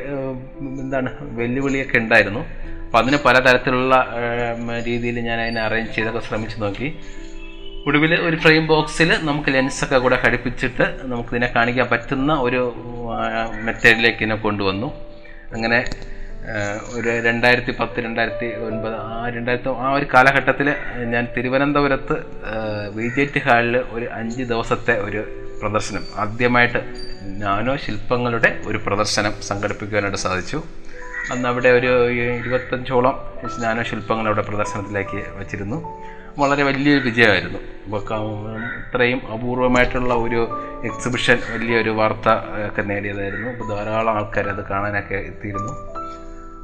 എന്താണ് 0.84 1.10
വെല്ലുവിളിയൊക്കെ 1.40 1.98
ഉണ്ടായിരുന്നു. 2.04 2.44
അപ്പോൾ 2.86 3.00
അതിന് 3.04 3.18
പലതരത്തിലുള്ള 3.25 3.96
രീതിയിൽ 4.88 5.18
ഞാൻ 5.30 5.40
അതിനെ 5.46 5.62
അറേഞ്ച് 5.62 5.92
ചെയ്തൊക്കെ 5.96 6.22
ശ്രമിച്ചു 6.28 6.58
നോക്കി. 6.63 6.88
ഒടുവിൽ 7.88 8.14
ഒരു 8.28 8.36
ഫ്രെയിം 8.36 8.68
ബോക്സിൽ 8.68 9.10
നമുക്ക് 9.26 9.50
ലെൻസൊക്കെ 9.54 9.98
കൂടെ 9.98 10.18
ഘടിപ്പിച്ചിട്ട് 10.26 10.86
നമുക്കിതിനെ 11.02 11.48
കാണിക്കാൻ 11.56 11.88
പറ്റുന്ന 11.92 12.34
ഒരു 12.34 12.62
മെത്തേഡിലേക്ക് 13.64 14.22
ഇതിനെ 14.24 14.36
കൊണ്ടുവന്നു. 14.36 14.90
അങ്ങനെ 15.54 15.80
ഒരു 16.98 17.10
രണ്ടായിരത്തി 17.28 17.72
പത്ത് 17.80 18.00
രണ്ടായിരത്തി 18.06 18.48
ഒൻപത് 18.68 18.96
ആ 18.96 19.30
രണ്ടായിരത്തി 19.36 19.70
ആ 19.70 19.94
ഒരു 19.94 20.06
കാലഘട്ടത്തിൽ 20.14 20.68
ഞാൻ 21.14 21.28
തിരുവനന്തപുരത്ത് 21.38 22.16
വി 22.96 23.08
ജെ 23.08 23.26
ടി 23.36 23.40
ഹാളിൽ 23.40 23.78
ഒരു 23.78 24.06
അഞ്ച് 24.20 24.44
ദിവസത്തെ 24.44 24.96
ഒരു 25.08 25.22
പ്രദർശനം. 25.62 26.04
ആദ്യമായിട്ട് 26.16 26.82
നാനോ 27.44 27.76
ശില്പങ്ങളുടെ 27.86 28.62
ഒരു 28.68 28.80
പ്രദർശനം 28.86 29.34
സംഘടിപ്പിക്കുവാനായിട്ട് 29.50 30.20
സാധിച്ചു. 30.20 30.64
അന്ന് 31.32 31.48
അവിടെ 31.50 31.70
ഒരു 31.70 31.92
ഇരുപത്തഞ്ചോളം 32.12 33.16
നാനോ 33.64 33.84
ശില്പങ്ങൾ 33.84 34.26
അവിടെ 34.26 34.42
പ്രദർശനത്തിലേക്ക് 34.42 35.20
വച്ചിരുന്നു. 35.40 35.80
വളരെ 36.41 36.63
വലിയൊരു 36.69 37.03
വിജയമായിരുന്നു. 37.10 37.60
ഇത്രയും 38.79 39.22
അപൂർവമായിട്ടുള്ള 39.34 40.13
ഒരു 40.25 40.41
എക്സിബിഷൻ 40.84 41.38
വലിയൊരു 41.53 41.89
വാർത്ത 41.89 42.27
ഒക്കെ 42.67 42.81
നേടിയതായിരുന്നു. 42.81 43.48
അപ്പോൾ 43.51 43.67
ധാരാളം 43.75 44.12
ആൾക്കാർ 44.15 44.48
അത് 44.55 44.63
കാണാനൊക്കെ 44.69 45.15
എത്തിയിരുന്നു. 45.15 45.74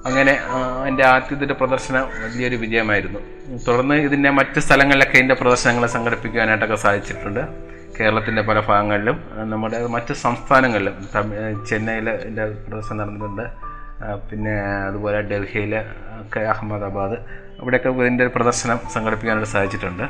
അങ്ങനെ 0.07 0.33
എന്റെ 0.87 1.03
ആദ്യത്തെ 1.05 1.53
പ്രദർശനം 1.53 2.03
വലിയൊരു 2.23 2.57
വിജയമായിരുന്നു. 2.63 3.19
തുടർന്ന് 3.67 3.95
ഇതിന്റെ 4.07 4.29
മറ്റ് 4.29 4.59
സ്ഥലങ്ങളിലൊക്കെ 4.59 5.17
ഇതിന്റെ 5.17 5.35
പ്രദർശനങ്ങൾ 5.35 5.85
സംഘടിപ്പിക്കുവാനായിട്ടൊക്കെ 5.95 6.75
സാധിച്ചിട്ടുണ്ട്. 6.75 7.41
കേരളത്തിന്റെ 7.99 8.41
പല 8.41 8.59
ഭാഗങ്ങളിലും 8.59 9.17
നമ്മുടെ 9.51 9.87
മറ്റ് 9.87 10.13
സംസ്ഥാനങ്ങളിലും. 10.13 10.95
തമിഴ് 11.15 11.65
ചെന്നൈയിൽ 11.69 12.09
ഇതിന്റെ 12.09 12.45
പ്രദർശനം 12.45 12.97
നടന്നിട്ടുണ്ട്. 12.97 13.45
പിന്നെ 14.29 14.55
അതുപോലെ 14.87 15.21
ഡൽഹിയിൽ 15.21 15.73
ഒക്കെ 16.21 16.39
അഹമ്മദാബാദ് 16.39 17.17
ഇവിടെയൊക്കെ 17.61 17.89
ഇതിന്റെ 18.03 18.25
പ്രദർശനം 18.37 18.79
സംഘടിപ്പിക്കാനായിട്ട് 18.95 19.51
സാധിച്ചിട്ടുണ്ട്. 19.55 20.05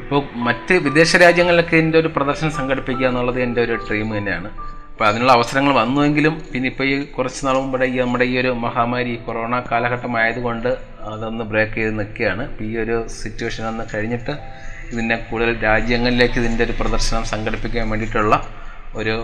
ഇപ്പോൾ 0.00 0.20
മറ്റ് 0.46 0.74
വിദേശ 0.86 1.10
രാജ്യങ്ങളിലൊക്കെ 1.22 1.76
ഇതിന്റെ 1.80 1.98
ഒരു 2.02 2.10
പ്രദർശനം 2.16 2.52
സംഘടിപ്പിക്കുക 2.58 3.06
എന്നുള്ളത് 3.10 3.38
എന്റെ 3.46 3.60
ഒരു 3.66 3.76
ഡ്രീം 3.86 4.10
തന്നെയാണ്. 4.16 4.50
അപ്പോൾ 4.90 5.06
അതിനുള്ള 5.08 5.32
അവസരങ്ങൾ 5.38 5.72
വന്നുവെങ്കിലും 5.78 6.34
പിന്നെ 6.50 6.66
ഇപ്പോൾ 6.72 6.86
ഈ 6.90 6.92
കുറച്ച് 7.16 7.40
നാൾ 7.46 7.56
മുമ്പ് 7.62 7.84
ഈ 7.86 7.96
നമ്മുടെ 8.02 8.26
ഈ 8.32 8.34
ഒരു 8.42 8.50
മഹാമാരി 8.66 9.14
കൊറോണ 9.24 9.54
കാലഘട്ടമായതുകൊണ്ട് 9.70 10.70
അതൊന്ന് 11.12 11.44
ബ്രേക്ക് 11.50 11.74
ചെയ്ത് 11.78 11.92
നിൽക്കുകയാണ്. 12.00 12.44
ഈ 12.66 12.70
ഒരു 12.82 12.96
സിറ്റുവേഷൻ 13.20 13.64
ഒന്ന് 13.70 13.84
കഴിഞ്ഞിട്ട് 13.92 14.34
ഇതിനെ 14.92 15.16
കൂടുതൽ 15.28 15.54
രാജ്യങ്ങളിലേക്ക് 15.68 16.38
ഇതിന്റെ 16.42 16.64
ഒരു 16.68 16.74
പ്രദർശനം 16.80 17.24
സംഘടിപ്പിക്കാൻ 17.32 17.84
വേണ്ടിയിട്ടുള്ള 17.92 18.34
ഒരു 19.00 19.14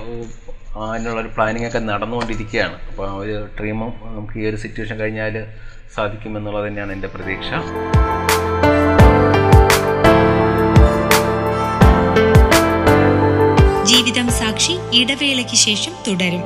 അതിനുള്ള 0.93 1.19
ഒരു 1.23 1.31
പ്ലാനിംഗ് 1.37 1.67
ഒക്കെ 1.69 1.81
നടന്നുകൊണ്ടിരിക്കുകയാണ്. 1.91 2.77
അപ്പോൾ 2.91 3.07
ഒരു 3.23 3.37
ഡ്രീമും 3.59 3.93
നമുക്ക് 4.15 4.37
ഈ 4.43 4.45
ഒരു 4.51 4.59
സിറ്റുവേഷൻ 4.65 4.97
കഴിഞ്ഞാൽ 5.03 5.37
സാധിക്കുമെന്നുള്ളത് 5.97 6.67
തന്നെയാണ് 6.69 6.93
എന്റെ 6.93 7.09
പ്രതീക്ഷ. 7.09 7.49
ജീവിതം 13.85 14.29
സാക്ഷി 14.31 14.75
ഇടവേളയ്ക്ക് 14.93 15.55
ശേഷം 15.55 15.93
തുടരും. 16.09 16.45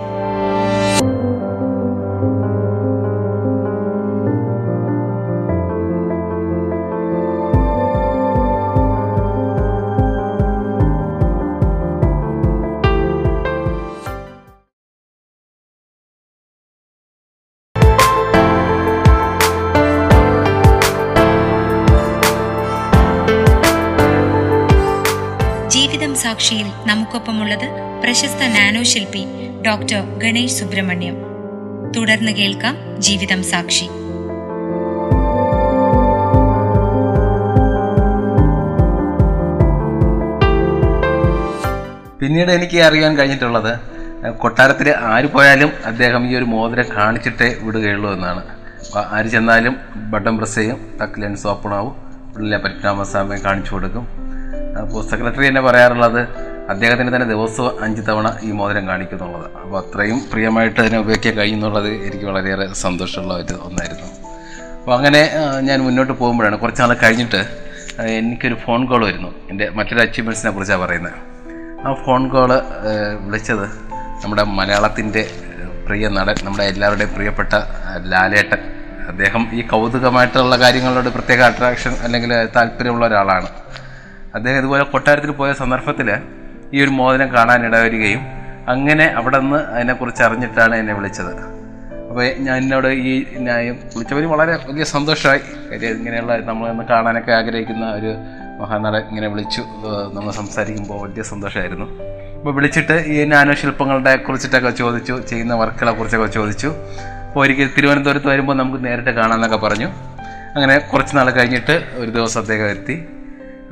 ജീവിതം 26.26 26.38
സാക്ഷിയിൽ 26.38 26.68
നമുക്കൊപ്പമുള്ളത് 26.86 27.66
പ്രശസ്ത 28.02 28.46
നാനോ 28.54 28.80
ശില്പി 28.82 29.20
ഡോക്ടർ 29.66 30.00
ഗണേഷ് 30.22 30.56
സുബ്രഹ്മണ്യം. 30.58 31.16
തുടർന്ന് 31.96 32.32
കേൾക്കാം 32.32 32.74
ജീവിതം 33.00 33.40
സാക്ഷി. 33.50 33.86
പിന്നീട് 42.20 42.50
എനിക്ക് 42.56 42.80
അറിയാൻ 42.88 43.14
കഴിഞ്ഞിട്ടുള്ളത് 43.18 43.72
കൊട്ടാരത്തിൽ 44.38 44.90
ആര് 45.14 45.30
പോയാലും 45.36 45.72
അദ്ദേഹം 45.86 46.24
ഈ 46.30 46.34
ഒരു 46.36 46.44
മോതിരം 46.44 46.88
കാണിച്ചിട്ടേ 46.96 47.56
വിടുകയുള്ളൂ 47.62 48.12
എന്നാണ്. 48.12 48.44
ആര് 49.16 49.28
ചെന്നാലും 49.36 49.76
ബട്ടൺ 50.12 50.36
പ്രസ് 50.38 50.54
ചെയ്യും 50.54 50.80
തക്കിലൻസ് 51.02 51.46
ഓപ്പൺ 51.46 51.74
ആവും 51.74 51.96
ഉള്ളിലെ 52.36 52.58
പരിക്രാമസ്വാമിയെ 52.58 53.44
കാണിച്ചു 53.44 53.74
കൊടുക്കും. 53.74 54.25
അപ്പോൾ 54.82 55.02
സെക്രട്ടറി 55.10 55.44
തന്നെ 55.48 55.62
പറയാറുള്ളത് 55.66 56.20
അദ്ദേഹത്തിന് 56.72 57.10
തന്നെ 57.14 57.26
ദിവസവും 57.32 57.72
അഞ്ച് 57.84 58.02
തവണ 58.08 58.28
ഈ 58.46 58.48
മോതിരം 58.58 58.84
കാണിക്കുന്നുള്ളത്. 58.90 59.46
അപ്പോൾ 59.62 59.76
അത്രയും 59.82 60.18
പ്രിയമായിട്ട് 60.32 60.78
അതിനെ 60.82 60.98
ഉപയോഗിക്കാൻ 61.02 61.34
കഴിയുന്നുള്ളത് 61.40 61.90
എനിക്ക് 62.06 62.26
വളരെയേറെ 62.30 62.66
സന്തോഷമുള്ള 62.84 63.34
ഒരു 63.42 63.56
ഒന്നായിരുന്നു. 63.66 64.08
അപ്പോൾ 64.78 64.94
അങ്ങനെ 64.96 65.22
ഞാൻ 65.68 65.78
മുന്നോട്ട് 65.86 66.12
പോകുമ്പോഴാണ് 66.20 66.56
കുറച്ച് 66.62 66.82
നാൾ 66.82 66.92
കഴിഞ്ഞിട്ട് 67.02 67.40
എനിക്കൊരു 68.18 68.56
ഫോൺ 68.64 68.80
കോൾ 68.90 69.02
വരുന്നു. 69.08 69.30
എന്റെ 69.50 69.66
മറ്റൊരു 69.76 70.00
അച്ചീവ്മെന്റ്സിനെ 70.04 70.50
കുറിച്ചാണ് 70.56 70.82
പറയുന്നത്. 70.84 71.18
ആ 71.86 71.92
ഫോൺ 72.06 72.22
കോൾ 72.34 72.50
വിളിച്ചത് 73.24 73.66
നമ്മുടെ 74.22 74.44
മലയാളത്തിന്റെ 74.58 75.22
പ്രിയ 75.86 76.08
നടൻ 76.18 76.36
നമ്മുടെ 76.46 76.64
എല്ലാവരുടെയും 76.72 77.12
പ്രിയപ്പെട്ട 77.16 77.54
ലാലേട്ടൻ. 78.12 78.60
അദ്ദേഹം 79.10 79.42
ഈ 79.58 79.60
കൗതുകമായിട്ടുള്ള 79.72 80.56
കാര്യങ്ങളോട് 80.62 81.08
പ്രത്യേക 81.16 81.40
അട്രാക്ഷൻ 81.50 81.92
അല്ലെങ്കിൽ 82.04 82.32
താല്പര്യമുള്ള 82.56 83.06
ഒരാളാണ്. 83.06 83.48
അദ്ദേഹം 84.36 84.58
ഇതുപോലെ 84.58 84.84
കൊട്ടാരത്തിൽ 84.84 85.30
പോയ 85.40 85.52
സന്ദർഭത്തിൽ 85.52 86.08
ഈ 86.74 86.84
ഒരു 86.84 86.92
മോതിരം 86.98 87.28
കാണാൻ 87.34 87.60
ഇടവരികയും 87.66 88.22
അങ്ങനെ 88.72 89.04
അവിടെ 89.18 89.38
നിന്ന് 89.40 89.58
അതിനെക്കുറിച്ച് 89.74 90.22
അറിഞ്ഞിട്ടാണ് 90.22 90.74
എന്നെ 90.76 90.94
വിളിച്ചത്. 90.94 91.32
അപ്പോൾ 92.08 92.24
ഞാൻ 92.46 92.56
എന്നോട് 92.62 92.88
ഈ 93.08 93.12
ന്യായം 93.46 93.76
വിളിച്ചവർ 93.94 94.24
വളരെ 94.32 94.52
വലിയ 94.68 94.84
സന്തോഷമായി. 94.84 95.40
കാര്യം 95.70 95.96
ഇങ്ങനെയുള്ള 95.98 96.36
നമ്മളൊന്ന് 96.50 96.84
കാണാനൊക്കെ 96.90 97.32
ആഗ്രഹിക്കുന്ന 97.32 97.86
ഒരു 97.92 98.12
മഹാനടൻ 98.60 99.02
ഇങ്ങനെ 99.10 99.28
വിളിച്ചു. 99.28 99.62
നമ്മൾ 100.14 100.30
സംസാരിക്കുമ്പോൾ 100.30 100.98
വലിയ 101.02 101.22
സന്തോഷമായിരുന്നു. 101.22 101.86
അപ്പോൾ 102.38 102.54
വിളിച്ചിട്ട് 102.54 102.96
ഈ 103.14 103.24
നാനോ 103.24 103.54
ശില്പങ്ങളുടെ 103.54 104.16
കുറിച്ചിട്ടൊക്കെ 104.16 104.70
ചോദിച്ചു 104.70 105.14
ചെയ്യുന്ന 105.30 105.54
വർക്കുകളെ 105.54 105.92
കുറിച്ചൊക്കെ 105.92 106.26
ചോദിച്ചു. 106.26 106.70
അപ്പോൾ 107.26 107.40
ഒരിക്കൽ 107.44 107.70
തിരുവനന്തപുരത്ത് 107.76 108.28
വരുമ്പോൾ 108.28 108.56
നമുക്ക് 108.56 108.84
നേരിട്ട് 108.84 109.10
കാണാമെന്നൊക്കെ 109.10 109.56
പറഞ്ഞു. 109.56 109.88
അങ്ങനെ 110.56 110.78
കുറച്ച് 110.78 111.16
നാൾ 111.16 111.30
കഴിഞ്ഞിട്ട് 111.30 111.76
ഒരു 111.94 112.10
ദിവസം 112.10 112.52
എത്തി. 112.52 112.96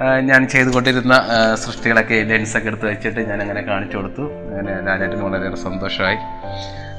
ഞാൻ 0.00 0.48
ചെയ്തുകൊണ്ടിരുന്ന 0.48 1.14
കൊണ്ടിരുന്ന 1.16 1.54
സൃഷ്ടികളൊക്കെ 1.54 2.14
ലെൻസൊക്കെ 2.30 2.68
എടുത്ത് 2.68 2.86
വെച്ചിട്ട് 2.86 3.20
ഞാൻ 3.28 3.38
അങ്ങനെ 3.42 3.60
കാണിച്ചു 3.62 3.96
കൊടുത്തു. 3.96 4.24
അങ്ങനെ 4.46 4.72
ലാലേട്ടന് 4.86 5.22
വളരെയേറെ 5.22 5.56
സന്തോഷമായി. 5.56 6.18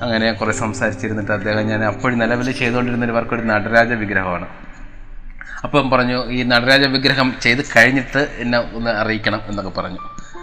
അങ്ങനെ 0.02 0.28
കുറേ 0.32 0.52
സംസാരിച്ചിരുന്നിട്ട് 0.52 1.32
അദ്ദേഹം 1.32 1.68
ഞാൻ 1.68 1.84
അപ്പോഴും 1.86 2.20
നിലവിൽ 2.20 2.52
ചെയ്തുകൊണ്ടിരുന്ന 2.52 3.06
ഒരു 3.06 3.12
വർക്ക് 3.12 3.34
ഒരു 3.34 3.42
നടരാജ 3.42 3.94
വിഗ്രഹമാണ്. 3.94 4.48
അപ്പം 5.64 5.90
പറഞ്ഞു 5.92 6.26
ഈ 6.30 6.44
നടരാജ 6.44 6.86
വിഗ്രഹം 6.86 7.34
ചെയ്ത് 7.42 7.64
കഴിഞ്ഞിട്ട് 7.78 8.28
എന്നെ 8.44 8.60
ഒന്ന് 8.78 8.92
അറിയിക്കണം 8.92 9.42
എന്നൊക്കെ 9.48 9.74
പറഞ്ഞു. 9.80 10.00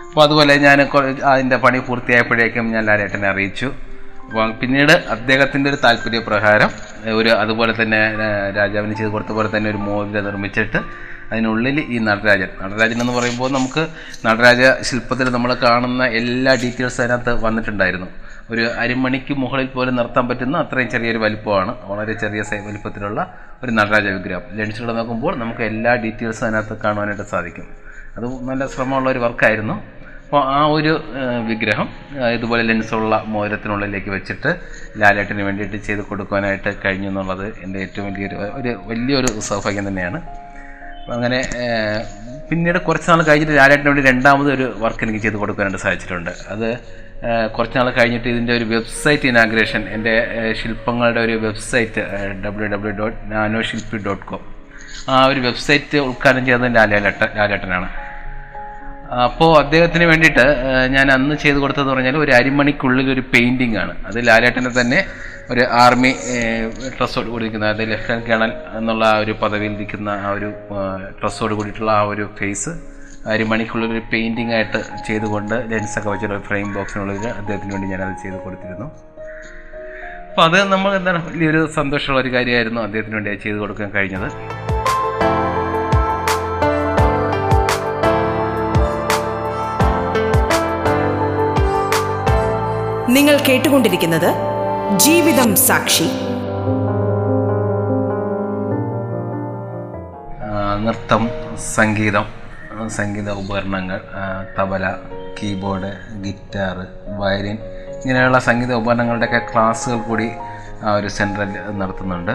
അപ്പോൾ 0.09 0.23
അതുപോലെ 0.23 0.57
ഞാൻ 0.57 0.81
അതിന്റെ 1.25 1.57
പണി 1.57 1.79
പൂർത്തിയായപ്പോഴേക്കും 1.79 2.73
ഞാൻ 2.73 2.85
ലാലേട്ടനെ 2.87 3.29
അറിയിച്ചു. 3.29 3.73
അപ്പോൾ 4.27 4.53
പിന്നീട് 4.53 4.93
അദ്ദേഹത്തിന്റെ 4.93 5.71
ഒരു 5.71 5.79
താല്പര്യപ്രകാരം 5.85 6.71
ഒരു 7.21 7.29
അതുപോലെ 7.29 7.73
തന്നെ 7.83 8.01
രാജാവിന് 8.59 8.95
ചെയ്ത് 8.95 9.11
കൊടുത്ത 9.13 9.33
പോലെ 9.33 9.57
തന്നെ 9.57 9.71
ഒരു 9.71 9.77
മോതിരം 9.77 10.25
നിർമ്മിച്ചിട്ട് 10.25 11.12
അതിനുള്ളിൽ 11.33 11.79
ഈ 11.95 11.99
നടരാജൻ. 12.09 12.51
നടരാജൻ 12.63 12.99
എന്ന് 13.05 13.15
പറയുമ്പോൾ 13.19 13.51
നമുക്ക് 13.59 13.83
നടരാജ 14.27 14.63
ശില്പത്തിൽ 14.89 15.29
നമ്മൾ 15.37 15.53
കാണുന്ന 15.65 16.05
എല്ലാ 16.21 16.55
ഡീറ്റെയിൽസ് 16.65 17.01
അതിനകത്ത് 17.05 17.33
വന്നിട്ടുണ്ടായിരുന്നു. 17.47 18.09
ഒരു 18.53 18.65
അരിമണിക്ക് 18.83 19.35
മുകളിൽ 19.43 19.69
പോലും 19.75 19.95
നിർത്താൻ 20.01 20.25
പറ്റുന്ന 20.29 20.57
അത്രയും 20.65 20.89
ചെറിയൊരു 20.95 21.21
വലിപ്പമാണ്. 21.25 21.73
വളരെ 21.91 22.15
ചെറിയ 22.23 22.43
വലിപ്പത്തിലുള്ള 22.69 23.21
ഒരു 23.63 23.73
നടരാജ 23.79 24.07
വിഗ്രഹം. 24.17 24.45
ലെൻസിലൂടെ 24.59 24.95
നോക്കുമ്പോൾ 24.99 25.35
നമുക്ക് 25.43 25.63
എല്ലാ 25.71 25.95
ഡീറ്റെയിൽസും 26.05 26.47
അതിനകത്ത് 26.47 26.77
കാണുവാനായിട്ട് 26.85 27.27
സാധിക്കും. 27.35 27.67
അത് 28.17 28.25
നല്ല 28.51 28.63
ശ്രമമുള്ള 28.73 29.09
ഒരു 29.15 29.21
വർക്കായിരുന്നു 29.27 29.77
അപ്പോൾ 30.25 30.45
ആ 30.57 30.61
ഒരു 30.75 30.93
വിഗ്രഹം 31.49 31.89
ഇതുപോലെ 32.35 32.63
ലെൻസുള്ള 32.69 33.15
മോതിരത്തിനുള്ളിലേക്ക് 33.33 34.11
വെച്ചിട്ട് 34.15 34.51
ലാലേട്ടന് 35.01 35.43
വേണ്ടിയിട്ട് 35.49 35.79
ചെയ്ത് 35.87 36.03
കൊടുക്കുവാനായിട്ട് 36.11 36.71
കഴിഞ്ഞു 36.85 37.09
എന്നുള്ളത് 37.09 37.47
എന്റെ 37.65 37.79
ഏറ്റവും 37.85 38.07
വലിയൊരു 38.09 38.37
ഒരു 38.59 38.73
വലിയൊരു 38.91 39.31
സൗഭാഗ്യം 39.49 39.87
തന്നെയാണ്. 39.89 40.21
അങ്ങനെ 41.15 41.39
പിന്നീട് 42.49 42.79
കുറച്ച് 42.79 43.09
നാൾ 43.11 43.21
കഴിഞ്ഞിട്ട് 43.29 43.55
ലാലേട്ടന് 43.59 43.89
വേണ്ടി 43.91 44.03
രണ്ടാമത് 44.09 44.49
ഒരു 44.55 44.67
വർക്ക് 44.83 45.03
എനിക്ക് 45.05 45.21
ചെയ്ത് 45.25 45.39
കൊടുക്കാനായിട്ട് 45.43 45.81
സാധിച്ചിട്ടുണ്ട്. 45.85 46.33
അത് 46.55 46.69
കുറച്ച് 47.57 47.77
നാൾ 47.79 47.89
കഴിഞ്ഞിട്ട് 47.91 48.29
ഇതിന്റെ 48.33 48.53
ഒരു 48.59 48.65
വെബ്സൈറ്റ് 48.75 49.27
ഇനാഗ്രേഷൻ 49.33 49.83
എന്റെ 49.95 50.15
ശില്പങ്ങളുടെ 50.61 51.21
ഒരു 51.27 51.35
website 51.47 52.03
W 52.45 52.69
W 52.75 52.93
dot 53.01 53.19
nano 53.33 53.61
ശില്പി 53.71 53.99
ഡോട്ട് 54.07 54.25
കോം 54.31 54.43
ആ 55.13 55.25
ഒരു 55.33 55.41
വെബ്സൈറ്റ് 55.49 55.99
ഉദ്ഘാടനം 56.11 56.45
ചെയ്തത് 56.47 56.75
ലാലേട്ട 56.77 57.23
ലാലേട്ടനാണ്. 57.39 57.89
അപ്പോൾ 59.25 59.51
അദ്ദേഹത്തിന് 59.63 60.05
വേണ്ടിയിട്ട് 60.11 60.45
ഞാൻ 60.97 61.07
അന്ന് 61.17 61.35
ചെയ്ത് 61.43 61.59
കൊടുത്തതെന്ന് 61.63 61.93
പറഞ്ഞാൽ 61.95 62.17
ഒരു 62.17 62.33
അരിമണിക്കുള്ളിൽ 62.39 63.09
ഒരു 63.15 63.23
പെയിന്റിംഗ് 63.33 63.79
ആണ്. 63.83 63.95
അത് 64.09 64.19
ലാലേട്ടനെ 64.29 64.71
തന്നെ 64.81 65.01
ഒരു 65.51 65.63
ആർമി 65.83 66.11
ഡ്രസ്സോട് 66.97 67.29
കൂടിയിരിക്കുന്ന 67.33 67.67
അതായത് 67.73 67.91
ലെഫ്റ്റനന്റ് 67.93 68.27
കേണൽ 68.31 68.53
എന്നുള്ള 68.79 69.05
ആ 69.05 69.19
ഒരു 69.23 69.33
പദവിയിൽ 69.43 69.73
ഇരിക്കുന്ന 69.79 70.11
ആ 70.27 70.31
ഒരു 70.37 70.49
ഡ്രസ്സോട് 71.21 71.55
കൂടിയിട്ടുള്ള 71.59 71.93
ആ 72.01 72.03
ഒരു 72.13 72.27
ഫേസ് 72.39 72.73
അരിമണിക്കുള്ളിൽ 73.33 73.91
ഒരു 73.95 74.03
പെയിന്റിംഗ് 74.13 74.55
ആയിട്ട് 74.59 74.79
ചെയ്തുകൊണ്ട് 75.09 75.57
ലെൻസൊക്കെ 75.73 76.09
വെച്ചിട്ട് 76.13 76.39
ഫ്രെയിം 76.49 76.69
ബോക്സിനുള്ളിൽ 76.77 77.27
അദ്ദേഹത്തിന് 77.41 77.73
വേണ്ടി 77.75 77.89
ഞാനത് 77.95 78.23
ചെയ്ത് 78.23 78.39
കൊടുത്തിരുന്നു. 78.45 78.89
അപ്പോൾ 80.31 80.45
അത് 80.49 80.59
നമ്മൾ 80.73 80.91
എന്താണ് 80.99 81.19
വലിയൊരു 81.27 81.61
സന്തോഷമുള്ള 81.79 82.21
ഒരു 82.23 82.31
കാര്യമായിരുന്നു 82.37 82.81
അദ്ദേഹത്തിന് 82.81 83.17
വേണ്ടി 83.19 83.35
ചെയ്ത് 83.45 83.59
കൊടുക്കാൻ 83.59 83.91
കഴിഞ്ഞത്. 83.97 84.29
നിങ്ങൾ 93.17 93.37
കേട്ടുകൊണ്ടിരിക്കുന്നത് 93.47 94.31
ജീവിതം 94.97 95.57
സാക്ഷി. 95.57 96.07
നൃത്തം 100.85 101.31
സംഗീതം 101.75 102.25
സംഗീത 102.89 103.31
ഉപകരണങ്ങൾ 103.31 104.01
തബല 104.59 104.95
കീബോർഡ് 105.39 105.93
ഗിറ്റാർ 106.25 106.87
വയലിൻ 107.19 107.59
ഇങ്ങനെയുള്ള 108.03 108.39
സംഗീത 108.39 108.73
ഉപകരണങ്ങളുടെയൊക്കെ 108.73 109.53
ക്ലാസ്സുകൾ 109.53 109.99
കൂടി 109.99 110.31
ഒരു 110.97 111.09
സെന്ററിൽ 111.09 111.79
നടത്തുന്നുണ്ട്. 111.79 112.33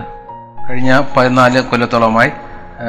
കഴിഞ്ഞ 0.69 1.01
പതിനാല് 1.17 1.61
കൊല്ലത്തോളമായി 1.61 2.31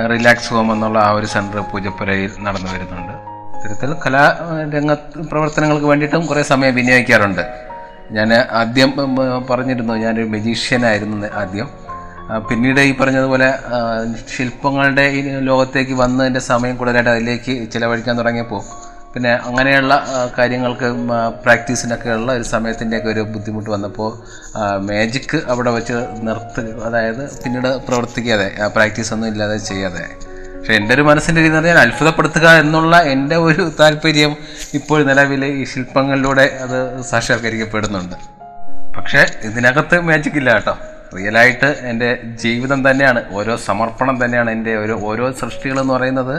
റിലാക്സ് 0.09 0.55
ഹോം 0.55 0.73
എന്നുള്ള 0.73 0.99
ആ 0.99 1.11
ഒരു 1.11 1.27
സെന്റർ 1.27 1.61
പൂജപ്പുരയിൽ 1.61 2.31
നടന്നു 2.39 2.73
വരുന്നുണ്ട്. 2.73 3.15
ഇത്തരത്തിൽ 3.59 3.95
കലാ 3.95 4.37
രംഗ 4.75 4.93
പ്രവർത്തനങ്ങൾക്ക് 4.93 5.87
വേണ്ടിയിട്ടും 5.87 6.27
കുറേ 6.27 6.43
സമയം 6.43 6.75
വിനിയോഗിക്കാറുണ്ട്. 6.75 7.69
ഞാൻ 8.11 8.35
ആദ്യം 8.35 8.91
പറഞ്ഞിരുന്നു 9.51 9.95
ഞാനൊരു 9.95 10.29
മെജീഷ്യനായിരുന്നു 10.29 11.27
ആദ്യം. 11.35 11.69
പിന്നീട് 12.49 12.81
ഈ 12.81 12.93
പറഞ്ഞതുപോലെ 12.93 13.49
ശില്പങ്ങളുടെ 14.37 15.03
ഈ 15.03 15.21
ലോകത്തേക്ക് 15.41 15.93
വന്നതിന്റെ 15.93 16.41
സമയം 16.41 16.77
കൂടുതലായിട്ട് 16.77 17.11
അതിലേക്ക് 17.11 17.73
ചിലവഴിക്കാൻ 17.73 18.19
തുടങ്ങിയപ്പോൾ 18.19 18.63
പിന്നെ 19.15 19.31
അങ്ങനെയുള്ള 19.49 19.95
കാര്യങ്ങൾക്ക് 20.39 20.89
പ്രാക്ടീസിനൊക്കെ 21.45 22.11
ഉള്ള 22.11 22.33
ഒരു 22.33 22.43
സമയത്തിന്റെയൊക്കെ 22.43 23.09
ഒരു 23.09 23.21
ബുദ്ധിമുട്ട് 23.21 23.71
വന്നപ്പോൾ 23.71 24.11
മാജിക്ക് 24.79 25.39
അവിടെ 25.49 25.71
വെച്ച് 25.71 25.97
നിർത്തി 26.23 26.65
അതായത് 26.85 27.43
പിന്നീട് 27.45 27.71
പ്രവർത്തിക്കാതെ 27.87 28.49
പ്രാക്ടീസ് 28.75 29.13
ഒന്നും 29.15 29.29
ഇല്ലാതെ 29.29 29.57
ചെയ്യാതെ. 29.57 30.05
പക്ഷെ 30.59 30.73
എന്റെ 30.73 30.95
ഒരു 30.95 31.03
മനസ്സിന്റെ 31.03 31.41
രീതി 31.43 31.57
എന്ന് 31.57 31.69
പറഞ്ഞാൽ 31.69 31.87
അത്ഭുതപ്പെടുത്തുക 31.87 32.49
എന്നുള്ള 32.49 33.03
എന്റെ 33.03 33.37
ഒരു 33.37 33.71
താല്പര്യം 33.81 34.37
ഇപ്പോൾ 34.75 35.05
നിലവിൽ 35.05 35.45
ഈ 35.45 35.65
ശില്പങ്ങളിലൂടെ 35.65 36.43
അത് 36.63 37.03
സാക്ഷാത്കരിക്കപ്പെടുന്നുണ്ട്. 37.03 38.17
പക്ഷേ 38.97 39.27
ഇതിനകത്ത് 39.45 40.01
മാജിക് 40.01 40.37
ഇല്ല 40.37 40.53
കേട്ടോ. 40.53 40.79
റിയലായിട്ട് 41.17 41.69
എന്റെ 41.83 42.09
ജീവിതം 42.43 42.91
തന്നെയാണ് 42.91 43.21
ഓരോ 43.35 43.57
സമർപ്പണം 43.57 44.25
തന്നെയാണ് 44.25 44.51
എന്റെ 44.51 44.77
ഓരോ 44.77 45.01
ഓരോ 45.01 45.33
സൃഷ്ടികളെന്ന് 45.33 45.95
പറയുന്നത് 45.95 46.37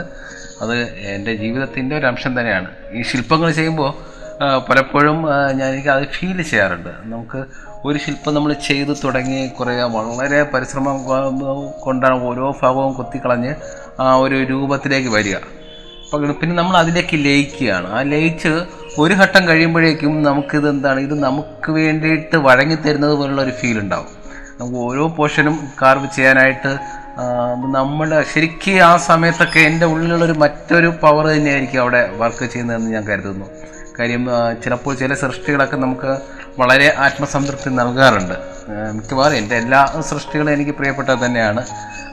അത് 0.62 0.76
എന്റെ 1.14 1.34
ജീവിതത്തിന്റെ 1.34 1.98
ഒരു 1.98 2.06
അംശം 2.06 2.40
തന്നെയാണ്. 2.40 2.68
ഈ 2.92 3.02
ശില്പങ്ങൾ 3.02 3.50
ചെയ്യുമ്പോൾ 3.50 3.90
പലപ്പോഴും 4.68 5.18
ഞാൻ 5.58 5.68
എനിക്ക് 5.70 5.88
അത് 5.88 6.04
ഫീൽ 6.08 6.42
ചെയ്യാറുണ്ട്. 6.42 6.88
നമുക്ക് 6.88 7.44
ഒരു 7.88 7.98
ശില്പം 8.04 8.32
നമ്മൾ 8.36 8.50
ചെയ്ത് 8.66 8.92
തുടങ്ങി 9.04 9.40
കുറേ 9.58 9.74
വളരെ 9.96 10.40
പരിശ്രമം 10.52 10.96
കൊണ്ടാണ് 11.84 12.16
ഓരോ 12.28 12.46
ഭാഗവും 12.62 12.92
കൊത്തിക്കളഞ്ഞ് 12.98 13.52
ആ 14.04 14.06
ഒരു 14.24 14.36
രൂപത്തിലേക്ക് 14.50 15.10
വരിക. 15.16 15.36
പിന്നെ 16.40 16.54
നമ്മൾ 16.60 16.74
അതിലേക്ക് 16.82 17.16
ലയിക്കുകയാണ്. 17.26 17.88
ആ 17.96 17.98
ലയിച്ച് 18.12 18.52
ഒരു 19.02 19.14
ഘട്ടം 19.22 19.42
കഴിയുമ്പോഴേക്കും 19.48 20.14
നമുക്കിത് 20.28 20.68
എന്താണ്? 20.72 21.00
ഇത് 21.06 21.14
നമുക്ക് 21.26 21.70
വേണ്ടിയിട്ട് 21.78 22.36
വഴങ്ങി 22.46 22.76
തരുന്നത് 22.86 23.14
പോലുള്ള 23.20 23.40
ഒരു 23.46 23.54
ഫീൽ 23.60 23.76
ഉണ്ടാവും. 23.84 24.10
നമുക്ക് 24.60 24.80
ഓരോ 24.88 25.04
പോർഷനും 25.18 25.56
കാർവ് 25.82 26.08
ചെയ്യാനായിട്ട് 26.16 26.72
നമ്മുടെ 27.76 28.18
ശരിക്കും 28.32 28.76
ആ 28.88 28.92
സമയത്തൊക്കെ 29.08 29.60
എന്റെ 29.68 29.86
ഉള്ളിലുള്ളൊരു 29.92 30.36
മറ്റൊരു 30.42 30.88
പവർ 31.02 31.24
തന്നെയായിരിക്കും 31.34 31.80
അവിടെ 31.84 32.00
വർക്ക് 32.20 32.44
ചെയ്യുന്നതെന്ന് 32.52 32.90
ഞാൻ 32.96 33.04
കരുതുന്നു. 33.10 33.46
കാര്യം 33.98 34.24
ചിലപ്പോൾ 34.64 34.94
ചില 34.94 35.14
സൃഷ്ടികളൊക്കെ 35.14 35.76
നമുക്ക് 35.76 36.10
വളരെ 36.58 36.88
ആത്മസംതൃപ്തി 36.98 37.70
നൽകാറുണ്ട്. 37.70 38.36
മിക്കവാറും 38.92 39.36
എന്റെ 39.36 39.56
എല്ലാ 39.56 39.80
സൃഷ്ടികളും 40.10 40.52
എനിക്ക് 40.52 40.70
പ്രിയപ്പെട്ടത് 40.70 41.18
തന്നെയാണ്. 41.24 41.62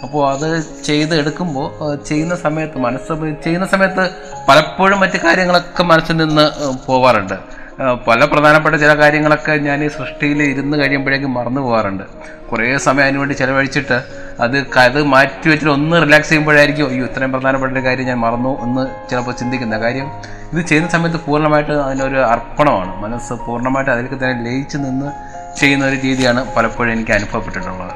അപ്പോൾ 0.04 0.24
അത് 0.34 0.50
ചെയ്ത് 0.86 1.14
എടുക്കുമ്പോൾ 1.16 1.68
ചെയ്യുന്ന 2.10 2.36
സമയത്ത് 2.36 2.78
മനസ്സ് 2.78 3.14
ചെയ്യുന്ന 3.44 3.68
സമയത്ത് 3.68 4.04
പലപ്പോഴും 4.50 5.00
മറ്റു 5.00 5.18
കാര്യങ്ങളൊക്കെ 5.24 5.84
മനസ്സിൽ 5.84 6.18
നിന്ന് 6.18 6.46
പോവാറുണ്ട്. 6.86 7.38
പല 7.80 8.26
പ്രധാനപ്പെട്ട 8.26 8.76
ചില 8.76 8.94
കാര്യങ്ങളൊക്കെ 8.98 9.52
ഞാൻ 9.52 9.84
ഈ 9.84 9.88
സൃഷ്ടിയിൽ 9.88 10.44
ഇരുന്ന് 10.44 10.78
കഴിയുമ്പോഴേക്കും 10.78 11.34
മറന്നു 11.34 11.62
പോകാറുണ്ട്. 11.62 12.04
കുറേ 12.52 12.78
സമയം 12.78 13.04
അതിന് 13.04 13.18
വേണ്ടി 13.18 13.36
ചിലവഴിച്ചിട്ട് 13.36 13.98
അത് 14.40 14.58
അത് 14.80 15.04
മാറ്റി 15.04 15.50
വെച്ചിട്ട് 15.50 15.74
ഒന്ന് 15.74 16.02
റിലാക്സ് 16.02 16.30
ചെയ്യുമ്പോഴായിരിക്കും 16.30 16.88
അയ്യോ 16.88 17.06
ഇത്രയും 17.06 17.32
പ്രധാനപ്പെട്ട 17.32 17.74
ഒരു 17.74 17.84
കാര്യം 17.86 18.06
ഞാൻ 18.06 18.18
മറന്നു 18.18 18.64
എന്ന് 18.64 19.10
ചിലപ്പോൾ 19.10 19.32
ചിന്തിക്കുന്ന 19.32 19.80
കാര്യം. 19.80 20.12
ഇത് 20.54 20.62
ചെയ്യുന്ന 20.62 20.90
സമയത്ത് 20.90 21.20
പൂർണമായിട്ട് 21.26 21.72
അതിനൊരു 21.72 22.18
അർപ്പണമാണ്. 22.18 23.02
മനസ്സ് 23.04 23.34
പൂർണമായിട്ട് 23.34 23.92
അതിലേക്ക് 23.92 24.24
തന്നെ 24.24 24.44
ലയിച്ച് 24.50 24.78
നിന്ന് 24.78 25.12
ചെയ്യുന്ന 25.58 25.86
ഒരു 25.86 25.96
രീതിയാണ് 25.96 26.56
പലപ്പോഴും 26.56 26.92
എനിക്ക് 26.92 27.12
അനുഭവപ്പെട്ടിട്ടുള്ളത്. 27.12 27.96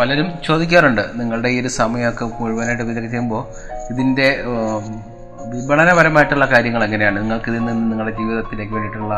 പലരും 0.00 0.28
ചോദിക്കാറുണ്ട് 0.46 1.02
നിങ്ങളുടെ 1.14 1.48
ഈ 1.48 1.60
ഒരു 1.60 1.68
സമയമൊക്കെ 1.68 2.24
മുഴുവനായിട്ട് 2.24 2.82
വിതരണം 2.82 3.10
ചെയ്യുമ്പോൾ 3.10 3.42
ഇതിന്റെ 3.92 4.28
വിപണനപരമായിട്ടുള്ള 5.50 6.46
കാര്യങ്ങൾ 6.52 6.84
എങ്ങനെയാണ്? 6.84 7.18
നിങ്ങൾക്ക് 7.22 7.48
ഇതിൽ 7.50 7.64
നിന്ന് 7.64 7.84
നിങ്ങളുടെ 7.90 8.14
ജീവിതത്തിലേക്ക് 8.18 8.72
വേണ്ടിയിട്ടുള്ള 8.72 9.14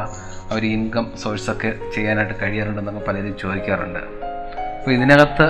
ഒരു 0.52 0.66
ഇൻകം 0.66 1.07
സോഴ്സൊക്കെ 1.23 1.71
ചെയ്യാനായിട്ട് 1.95 2.35
കഴിയാറുണ്ടെന്നൊക്കെ 2.43 3.02
പലരും 3.09 3.35
ചോദിക്കാറുണ്ട്. 3.43 4.02
അപ്പോൾ 4.78 4.93
ഇതിനകത്ത് 4.93 5.47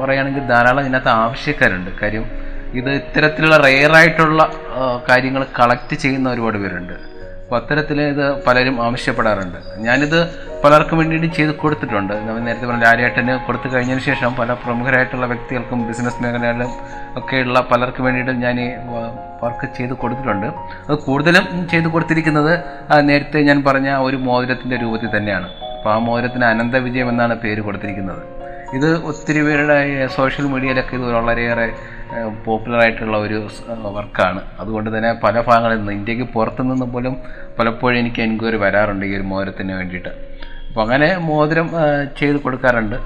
പറയുകയാണെങ്കിൽ 0.00 0.44
ധാരാളം 0.46 0.82
ഇതിനകത്ത് 0.86 1.08
ആവശ്യക്കാരുണ്ട്. 1.08 1.90
കാര്യം 2.02 2.26
ഇത് 2.80 2.90
ഇത്തരത്തിലുള്ള 2.90 3.56
റെയറായിട്ടുള്ള 3.56 4.42
കാര്യങ്ങൾ 5.08 5.42
കളക്ട് 5.60 5.94
ചെയ്യുന്ന 5.94 6.28
ഒരുപാട് 6.30 6.58
പേരുണ്ട്. 6.58 7.11
അപ്പോൾ 7.52 7.62
അത്തരത്തിൽ 7.64 7.98
ഇത് 8.02 8.26
പലരും 8.44 8.76
ആവശ്യപ്പെടാറുണ്ട്. 8.84 9.56
ഞാനിത് 9.86 10.16
പലർക്കും 10.62 10.96
വേണ്ടിയിട്ട് 11.00 11.28
ചെയ്ത് 11.38 11.50
കൊടുത്തിട്ടുണ്ട്. 11.62 12.14
നമ്മൾ 12.26 12.38
നേരത്തെ 12.46 12.66
പറഞ്ഞ 12.68 12.84
ലാലേട്ടന് 12.84 13.32
കൊടുത്തു 13.46 13.68
കഴിഞ്ഞതിന് 13.74 14.02
ശേഷം 14.06 14.30
പല 14.38 14.54
പ്രമുഖരായിട്ടുള്ള 14.62 15.26
വ്യക്തികൾക്കും 15.32 15.80
ബിസിനസ് 15.88 16.22
മേഖലകളിലും 16.22 16.70
ഒക്കെയുള്ള 17.20 17.60
പലർക്കും 17.72 18.04
വേണ്ടിയിട്ട് 18.08 18.34
ഞാൻ 18.46 18.58
വർക്ക് 19.42 19.68
ചെയ്ത് 19.78 19.94
കൊടുത്തിട്ടുണ്ട്. 20.02 20.48
അത് 20.88 20.96
കൂടുതലും 21.08 21.44
ചെയ്ത് 21.72 21.88
കൊടുത്തിരിക്കുന്നത് 21.94 22.52
നേരത്തെ 23.10 23.42
ഞാൻ 23.50 23.60
പറഞ്ഞ 23.68 23.90
ഒരു 24.08 24.20
മോതിരത്തിന്റെ 24.28 24.78
രൂപത്തിൽ 24.84 25.12
തന്നെയാണ്. 25.16 25.50
അപ്പോൾ 25.76 25.92
ആ 25.94 25.98
മോതിരത്തിന് 26.08 26.48
അനന്ത 26.52 26.76
വിജയം 26.88 27.10
എന്നാണ് 27.14 27.36
പേര് 27.44 27.62
കൊടുത്തിരിക്കുന്നത്. 27.68 28.24
ഇത് 28.76 28.88
ഒത്തിരി 29.08 29.40
പേരുടെ 29.46 29.76
സോഷ്യൽ 30.16 30.46
മീഡിയയിലൊക്കെ 30.52 30.94
ഇത് 30.98 31.06
വളരെയേറെ 31.16 31.66
പോപ്പുലറായിട്ടുള്ള 32.44 33.16
ഒരു 33.26 33.38
വർക്കാണ്. 33.96 34.40
അതുകൊണ്ട് 34.60 34.88
തന്നെ 34.94 35.10
പല 35.24 35.34
ഭാഗങ്ങളിൽ 35.48 35.78
നിന്ന് 35.80 35.92
ഇന്ത്യയ്ക്ക് 35.98 36.26
പുറത്തു 36.36 36.62
നിന്ന് 36.70 36.86
പോലും 36.94 37.14
പലപ്പോഴും 37.58 37.98
എനിക്ക് 38.02 38.20
എൻക്വയറി 38.26 38.58
വരാറുണ്ട് 38.64 39.04
ഈ 39.08 39.12
ഒരു 39.18 39.26
മോതിരത്തിന് 39.32 39.74
വേണ്ടിയിട്ട്. 39.78 40.12
അപ്പോൾ 40.68 40.82
അങ്ങനെ 40.84 41.08
മോതിരം 41.28 41.66
ചെയ്ത് 42.18 42.38
കൊടുക്കാറുണ്ട്. 42.44 42.96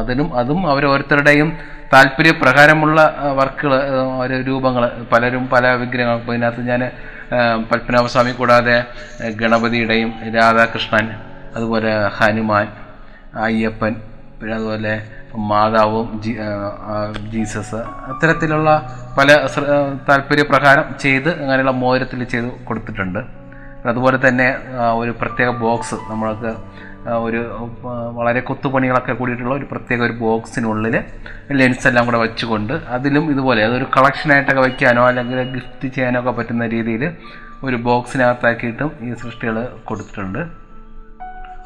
അതിനും 0.00 0.28
അതും 0.40 0.60
അവരോരുത്തരുടെയും 0.72 1.48
താല്പര്യപ്രകാരമുള്ള 1.94 3.00
വർക്കുകൾ 3.38 3.74
ഓരോ 4.22 4.36
രൂപങ്ങൾ 4.48 4.84
പലരും 5.12 5.44
പല 5.54 5.66
വിഗ്രഹങ്ങൾ 5.82 6.16
ഇപ്പോൾ 6.22 6.34
ഇതിനകത്ത് 6.36 6.62
ഞാൻ 6.72 6.82
പത്മനാഭസ്വാമി 7.70 8.32
കൂടാതെ 8.40 8.76
ഗണപതിയുടെയും 9.42 10.10
രാധാകൃഷ്ണൻ 10.36 11.06
അതുപോലെ 11.56 11.92
ഹനുമാൻ 12.18 12.66
അയ്യപ്പൻ 13.46 13.94
പിന്നെ 14.38 14.54
അതുപോലെ 14.56 14.94
മാതാവും 15.50 16.06
ജീസസ്. 17.32 17.80
അത്തരത്തിലുള്ള 18.10 18.70
പല 19.18 19.28
താല്പര്യപ്രകാരം 20.08 20.86
ചെയ്ത് 21.04 21.30
അങ്ങനെയുള്ള 21.42 21.74
മോതിരത്തിൽ 21.82 22.20
ചെയ്ത് 22.34 22.48
കൊടുത്തിട്ടുണ്ട്. 22.68 23.20
അതുപോലെ 23.90 24.18
തന്നെ 24.26 24.48
ഒരു 25.00 25.12
പ്രത്യേക 25.22 25.50
ബോക്സ് 25.64 25.96
നമ്മൾക്ക് 26.10 26.52
ഒരു 27.26 27.40
വളരെ 28.18 28.40
കൊത്തുപണികളൊക്കെ 28.46 29.12
കൂടിയിട്ടുള്ള 29.18 29.54
ഒരു 29.60 29.66
പ്രത്യേക 29.72 30.00
ഒരു 30.06 30.14
ബോക്സിനുള്ളിൽ 30.22 30.96
ലെൻസ് 31.58 31.86
എല്ലാം 31.90 32.04
കൂടെ 32.08 32.18
വെച്ചുകൊണ്ട് 32.24 32.74
അതിലും 32.96 33.24
ഇതുപോലെ 33.32 33.60
അതൊരു 33.68 33.86
കളക്ഷനായിട്ടൊക്കെ 33.96 34.62
വയ്ക്കാനോ 34.66 35.02
അല്ലെങ്കിൽ 35.10 35.40
ഗിഫ്റ്റ് 35.56 35.88
ചെയ്യാനോ 35.96 36.20
ഒക്കെ 36.22 36.32
പറ്റുന്ന 36.38 36.66
രീതിയിൽ 36.74 37.04
ഒരു 37.66 37.76
ബോക്സിനകത്താക്കിയിട്ടും 37.88 38.90
ഈ 39.06 39.12
സൃഷ്ടികൾ 39.22 39.56
കൊടുത്തിട്ടുണ്ട്. 39.90 40.42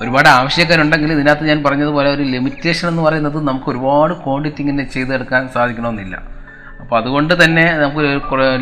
ഒരുപാട് 0.03 0.29
ആവശ്യക്കാരുണ്ടെങ്കിൽ 0.39 1.11
ഇതിനകത്ത് 1.17 1.45
ഞാൻ 1.51 1.59
പറഞ്ഞതുപോലെ 1.67 2.09
ഒരു 2.17 2.25
ലിമിറ്റേഷൻ 2.35 2.87
എന്ന് 2.91 3.03
പറയുന്നത് 3.07 3.39
നമുക്ക് 3.49 3.69
ഒരുപാട് 3.73 4.13
ക്വാണ്ടിറ്റി 4.25 4.61
ഇങ്ങനെ 4.65 4.85
ചെയ്തെടുക്കാൻ 4.95 5.43
സാധിക്കണമെന്നില്ല. 5.57 6.17
അപ്പോൾ 6.83 6.97
അതുകൊണ്ട് 7.01 7.35
തന്നെ 7.43 7.65
നമുക്ക് 7.83 8.03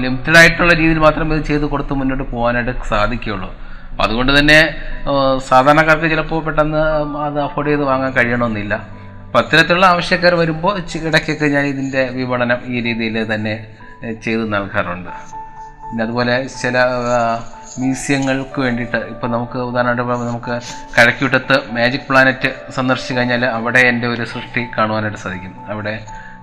ലിമിറ്റഡ് 0.04 0.38
ആയിട്ടുള്ള 0.40 0.72
രീതിയിൽ 0.80 1.00
മാത്രമേ 1.06 1.36
ഇത് 1.36 1.44
ചെയ്ത് 1.50 1.66
കൊടുത്ത് 1.72 1.94
മുന്നോട്ട് 2.00 2.24
പോകാനായിട്ട് 2.32 2.72
സാധിക്കുകയുള്ളൂ. 2.92 3.50
അപ്പോൾ 3.90 4.04
അതുകൊണ്ട് 4.06 4.32
തന്നെ 4.38 4.58
സാധാരണക്കാർക്ക് 5.50 6.08
ചിലപ്പോൾ 6.12 6.40
പെട്ടെന്ന് 6.46 6.82
അത് 7.26 7.38
അഫോർഡ് 7.46 7.70
ചെയ്ത് 7.70 7.84
വാങ്ങാൻ 7.90 8.12
കഴിയണമെന്നില്ല. 8.18 8.74
അപ്പോൾ 9.26 9.38
അത്തരത്തിലുള്ള 9.42 9.86
ആവശ്യക്കാർ 9.94 10.34
വരുമ്പോൾ 10.42 10.74
ഇടയ്ക്കൊക്കെ 11.08 11.48
ഞാൻ 11.56 11.64
ഇതിന്റെ 11.72 12.02
വിപണനം 12.18 12.60
ഈ 12.74 12.82
രീതിയിൽ 12.86 13.16
തന്നെ 13.32 13.54
ചെയ്ത് 14.24 14.44
നൽകാറുണ്ട്. 14.54 15.12
പിന്നെ 15.88 16.02
അതുപോലെ 16.06 16.34
ചില 16.62 16.76
മ്യൂസിയങ്ങൾക്ക് 17.80 18.58
വേണ്ടിയിട്ട് 18.66 19.00
ഇപ്പം 19.12 19.28
നമുക്ക് 19.34 19.58
ഉദാഹരണമായിട്ട് 19.70 20.26
നമുക്ക് 20.30 20.54
കഴക്കൂട്ടത്ത് 20.96 21.56
മാജിക് 21.76 22.06
പ്ലാനറ്റ് 22.08 22.50
സന്ദർശിച്ചു 22.76 23.14
കഴിഞ്ഞാൽ 23.18 23.44
അവിടെ 23.58 23.82
എന്റെ 23.90 24.06
ഒരു 24.14 24.24
സൃഷ്ടി 24.32 24.62
കാണുവാനായിട്ട് 24.76 25.20
സാധിക്കും. 25.24 25.54
അവിടെ 25.74 25.94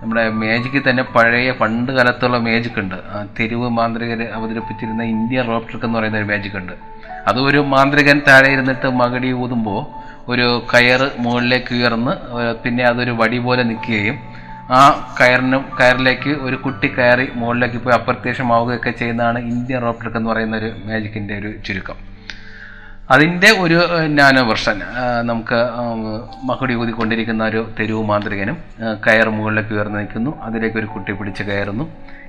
നമ്മുടെ 0.02 0.24
മാജിക്കിൽ 0.42 0.84
തന്നെ 0.90 1.04
പഴയ 1.16 1.50
പണ്ട് 1.60 1.92
കാലത്തുള്ള 1.98 2.38
മാജിക് 2.48 2.80
ഉണ്ട്. 2.84 2.98
തെരുവ് 3.38 3.68
മാന്ത്രികർ 3.78 4.22
അവതരിപ്പിച്ചിരുന്ന 4.38 5.04
ഇന്ത്യൻ 5.14 5.46
റോപ്പ് 5.52 5.68
ട്രിക്ക് 5.70 5.88
എന്ന് 5.88 6.00
പറയുന്ന 6.00 6.18
ഒരു 6.22 6.28
മാജിക് 6.32 6.58
ഉണ്ട്. 6.62 6.74
അത് 7.30 7.40
ഒരു 7.50 7.60
മാന്ത്രികൻ 7.74 8.18
താഴെ 8.28 8.50
ഇരുന്നിട്ട് 8.56 8.88
മകടി 9.02 9.30
ഊതുമ്പോൾ 9.44 9.82
ഒരു 10.32 10.48
കയറ് 10.72 11.08
മുകളിലേക്ക് 11.24 11.72
ഉയർന്ന് 11.78 12.14
പിന്നെ 12.64 12.84
അതൊരു 12.92 13.14
വടി 13.22 13.40
പോലെ 13.48 13.64
നിൽക്കുകയും 13.72 14.18
ആ 14.74 14.82
കയറിനും 15.18 15.64
കയറിലേക്ക് 15.80 16.32
ഒരു 16.46 16.58
കുട്ടി 16.66 16.88
കയറി 16.98 17.26
മുകളിലേക്ക് 17.40 17.80
പോയി 17.82 17.96
അപ്രത്യക്ഷമാവുകയൊക്കെ 17.96 18.92
ചെയ്യുന്നതാണ് 19.00 19.40
ഇന്ത്യൻ 19.52 19.82
റോപ്പ് 19.86 20.02
ട്രിക്ക് 20.02 20.18
എന്ന് 20.20 20.30
പറയുന്ന 20.32 20.56
ഒരു 20.62 20.70
മാജിക്കിന്റെ 20.88 21.34
ഒരു 21.42 21.50
ചുരുക്കം. 21.66 21.98
അതിന്റെ 23.14 23.50
ഒരു 23.64 23.78
നാനോ 24.20 24.42
വെർഷൻ 24.50 24.78
നമുക്ക് 25.30 25.60
മകുടി 26.50 26.76
ഊതിക്കൊണ്ടിരിക്കുന്ന 26.82 27.44
ഒരു 27.52 27.62
തെരുവ് 27.80 28.04
മാന്ത്രികനും 28.12 28.58
കയർ 29.06 29.30
മുകളിലേക്ക് 29.38 29.74
ഉയർന്നു 29.76 30.00
നിൽക്കുന്നു. 30.00 30.32
അതിലേക്ക് 30.48 30.80
ഒരു 30.82 30.90
കുട്ടി 30.96 31.14
പിടിച്ച് 31.20 31.44
കയറുന്നു. 31.50 31.86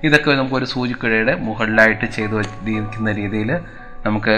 ഇതൊക്കെ 0.08 0.36
നമുക്ക് 0.40 0.58
ഒരു 0.60 0.68
സൂചിക്കുഴയുടെ 0.74 1.36
മുകളിലായിട്ട് 1.46 2.06
ചെയ്തു 2.16 2.34
വച്ചിരിക്കുന്ന 2.40 3.12
രീതിയിൽ 3.20 3.52
നമുക്ക് 4.06 4.34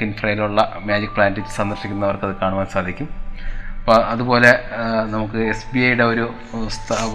കിൻഫ്രയിലുള്ള 0.00 0.60
മാജിക് 0.88 1.14
പ്ലാന്റ് 1.16 1.46
സന്ദർശിക്കുന്നവർക്ക് 1.60 2.26
അത് 2.28 2.34
കാണുവാൻ 2.42 2.66
സാധിക്കും. 2.76 3.08
അപ്പോൾ 3.86 4.00
അതുപോലെ 4.12 4.48
നമുക്ക് 5.12 5.40
എസ് 5.50 5.66
ബി 5.72 5.80
ഐയുടെ 5.88 6.04
ഒരു 6.12 6.24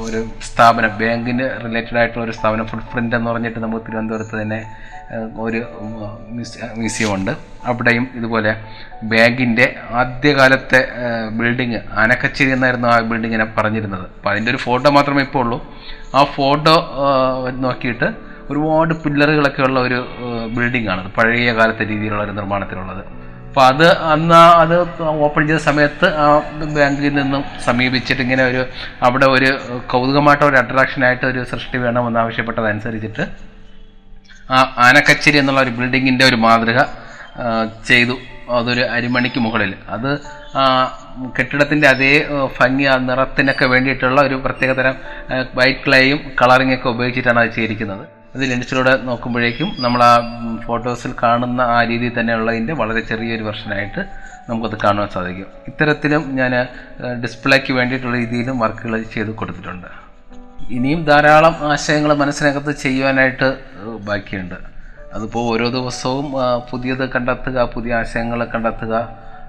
ഒരു 0.06 0.20
സ്ഥാപനം 0.50 0.92
ബാങ്കിന് 1.00 1.46
റിലേറ്റഡ് 1.64 1.98
ആയിട്ടുള്ള 2.02 2.24
ഒരു 2.28 2.36
സ്ഥാപനം 2.38 2.66
ഫുഡ് 2.70 2.86
പ്രിന്റ് 2.92 3.16
എന്ന് 3.18 3.28
പറഞ്ഞിട്ട് 3.32 3.60
നമുക്ക് 3.64 3.84
തിരുവനന്തപുരത്ത് 3.88 4.36
തന്നെ 4.42 4.60
ഒരു 5.46 5.62
മ്യൂസിയം 6.78 7.12
ഉണ്ട്. 7.16 7.34
അവിടെയും 7.70 8.06
ഇതുപോലെ 8.20 8.52
ബാങ്കിന്റെ 9.14 9.66
ആദ്യകാലത്തെ 10.02 10.82
ബിൽഡിങ് 11.40 11.82
ആനക്കച്ചേരി 12.04 12.54
എന്നായിരുന്നു 12.58 12.90
ആ 12.94 12.96
ബിൽഡിങ്ങിനെ 13.12 13.48
പറഞ്ഞിരുന്നത്. 13.58 14.06
അപ്പോൾ 14.18 14.32
അതിന്റെ 14.34 14.52
ഒരു 14.56 14.62
ഫോട്ടോ 14.68 14.92
മാത്രമേ 14.98 15.24
ഇപ്പോൾ 15.28 15.44
ഉള്ളൂ. 15.46 15.60
ആ 16.18 16.24
ഫോട്ടോ 16.38 16.76
നോക്കിയിട്ട് 17.66 18.10
ഒരുപാട് 18.52 18.94
പില്ലറുകളൊക്കെ 19.06 19.64
ഉള്ള 19.70 19.80
ഒരു 19.90 20.00
ബിൽഡിംഗ് 20.56 20.92
ആണ്. 20.96 21.04
പഴയ 21.18 21.52
കാലത്തെ 21.60 21.86
രീതിയിലുള്ള 21.92 22.24
ഒരു 22.28 22.36
നിർമ്മാണത്തിലുള്ളത് 22.40 23.04
അപ്പോൾ 23.52 23.64
അത് 23.70 23.88
അന്ന് 24.12 24.36
അത് 24.60 24.74
ഓപ്പൺ 25.26 25.42
ചെയ്ത 25.48 25.58
സമയത്ത് 25.70 26.08
ആ 26.24 26.26
ബാങ്കിൽ 26.76 27.06
നിന്നും 27.18 27.42
സമീപിച്ചിട്ട് 27.66 28.22
ഇങ്ങനെ 28.26 28.44
ഒരു 28.52 28.62
അവിടെ 29.08 29.28
ഒരു 29.36 29.50
കൗതുകമായിട്ട് 29.94 30.46
ഒരു 30.50 30.58
അട്രാക്ഷനായിട്ട് 30.62 31.26
ഒരു 31.32 31.42
സൃഷ്ടി 31.50 31.78
വേണമെന്ന് 31.86 32.20
ആവശ്യപ്പെട്ടതനുസരിച്ചിട്ട് 32.22 33.24
ആ 34.56 34.60
ആനക്കച്ചേരി 34.86 35.40
എന്നുള്ള 35.42 35.62
ഒരു 35.66 35.74
ബിൽഡിങ്ങിന്റെ 35.80 36.26
ഒരു 36.30 36.38
മാതൃക 36.46 36.80
ചെയ്തു. 37.90 38.16
അതൊരു 38.60 38.86
അരിമണിക്ക് 38.96 39.40
മുകളിൽ. 39.48 39.74
അത് 39.96 40.10
കെട്ടിടത്തിന്റെ 41.38 41.88
അതേ 41.94 42.14
ഭംഗി 42.60 42.88
ആ 42.94 42.96
നിറത്തിനൊക്കെ 43.10 43.66
വേണ്ടിയിട്ടുള്ള 43.74 44.22
ഒരു 44.30 44.38
പ്രത്യേകതരം 44.46 44.96
വൈറ്റ് 45.60 45.84
ക്ലേയും 45.86 46.20
കളറിംഗ് 46.42 46.76
ഒക്കെ 46.78 46.90
ഉപയോഗിച്ചിട്ടാണ് 46.96 47.40
അത് 47.44 47.54
ചെയ്തിരിക്കുന്നത്. 47.60 48.06
അത് 48.36 48.44
ലെൻസിലൂടെ 48.52 48.98
നോക്കുമ്പോഴേക്കും 48.98 49.70
നമ്മൾ 49.80 50.04
ആ 50.04 50.14
ഫോട്ടോസിൽ 50.68 51.14
കാണുന്ന 51.24 51.62
ആ 51.62 51.84
രീതിയിൽ 51.84 52.20
തന്നെയുള്ളതിന്റെ 52.20 52.74
വളരെ 52.74 53.02
ചെറിയൊരു 53.02 53.44
വെർഷനായിട്ട് 53.44 54.02
നമുക്കത് 54.50 54.78
കാണുവാൻ 54.84 55.10
സാധിക്കും. 55.10 55.48
ഇത്തരത്തിലും 55.68 56.24
ഞാൻ 56.36 56.54
ഡിസ്പ്ലേക്ക് 57.24 57.74
വേണ്ടിയിട്ടുള്ള 57.74 58.18
രീതിയിലും 58.18 58.60
വർക്കുകൾ 58.60 59.02
ചെയ്ത് 59.16 59.32
കൊടുത്തിട്ടുണ്ട്. 59.32 59.88
ഇനിയും 60.70 61.06
ധാരാളം 61.06 61.56
ആശയങ്ങൾ 61.72 62.14
മനസ്സിനകത്ത് 62.14 62.72
ചെയ്യുവാനായിട്ട് 62.72 63.50
ബാക്കിയുണ്ട്. 64.08 64.56
അതിപ്പോൾ 65.16 65.54
ഓരോ 65.54 65.70
ദിവസവും 65.70 66.28
പുതിയത് 66.72 67.10
കണ്ടെത്തുക 67.10 67.64
പുതിയ 67.74 67.96
ആശയങ്ങൾ 67.96 68.46
കണ്ടെത്തുക 68.46 68.94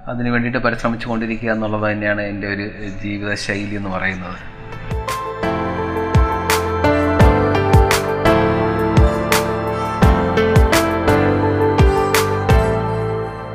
അതിനു 0.09 0.31
വേണ്ടിയിട്ട് 0.31 0.59
പരിശ്രമിച്ചു 0.59 1.09
കൊണ്ടിരിക്കുക 1.09 1.51
എന്നുള്ളത് 1.51 1.93
തന്നെയാണ് 1.93 2.21
എന്റെ 2.21 2.47
ഒരു 2.55 2.65
ജീവിത 3.03 3.35
ശൈലി 3.35 3.75
എന്ന് 3.75 3.91
പറയുന്നത്. 3.91 4.39